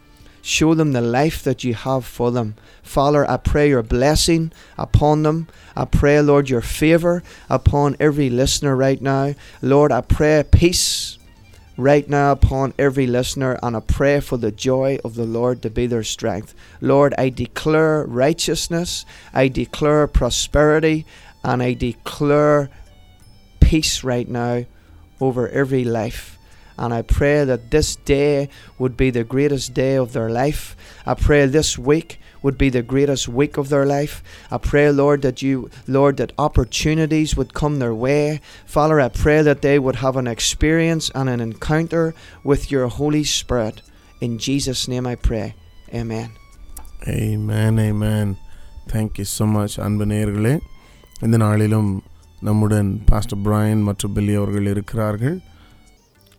[0.46, 2.54] Show them the life that you have for them.
[2.80, 5.48] Father, I pray your blessing upon them.
[5.74, 9.34] I pray, Lord, your favor upon every listener right now.
[9.60, 11.18] Lord, I pray peace
[11.76, 15.68] right now upon every listener, and I pray for the joy of the Lord to
[15.68, 16.54] be their strength.
[16.80, 19.04] Lord, I declare righteousness,
[19.34, 21.06] I declare prosperity,
[21.42, 22.70] and I declare
[23.58, 24.64] peace right now
[25.20, 26.35] over every life.
[26.77, 28.49] And I pray that this day
[28.79, 30.75] would be the greatest day of their life.
[31.05, 32.09] I pray this week
[32.43, 34.15] would be the greatest week of their life.
[34.49, 38.41] I pray, Lord, that you, Lord, that opportunities would come their way.
[38.65, 42.05] Father, I pray that they would have an experience and an encounter
[42.43, 43.75] with your Holy Spirit.
[44.19, 45.47] In Jesus' name I pray.
[45.93, 46.29] Amen.
[47.07, 48.37] Amen, amen.
[48.87, 50.53] Thank you so much அன்பு நேயர்களே
[51.25, 51.89] இந்த நாளிலும்
[52.47, 55.37] நம்முடன் pastor Brian மற்றும் பில்லி அவர்கள் இருக்கிறார்கள்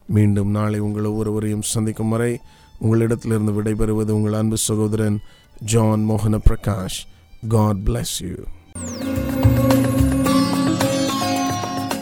[0.07, 2.39] மீண்டும் நாளை உங்கள் ஒவ்வொருவரையும் சந்திக்கும் வரை
[2.81, 5.19] உங்களிடத்திலிருந்து விடைபெறுவது உங்கள் அன்பு சகோதரன்
[5.63, 6.99] ஜான் மோகன பிரகாஷ்.
[7.47, 8.35] காட் பிளஸ் யூ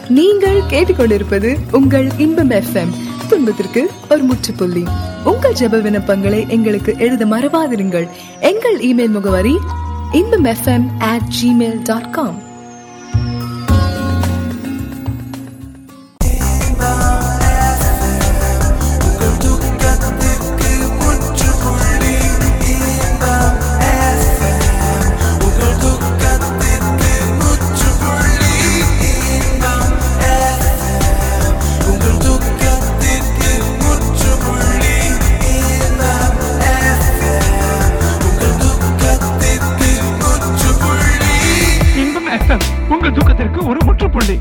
[0.08, 2.92] நீங்கள் கேட்டுக்கொண்டிருப்பது உங்கள் இன்பம் எஃப்எம்
[3.28, 4.84] துன்பத்திற்கு ஒரு முற்றுப்புள்ளி.
[5.24, 8.08] உங்கள் ஜெப விண்ணப்பங்களை எங்களுக்கு எழுத மறவாதிருங்கள்.
[8.40, 9.58] எங்கள் இமெயில் முகவரி
[10.12, 12.45] Inbam FM at Gmail dot com
[42.96, 44.36] உங்கள் தூக்கத்திற்கு ஒரு முற்றுப்புள்ளி.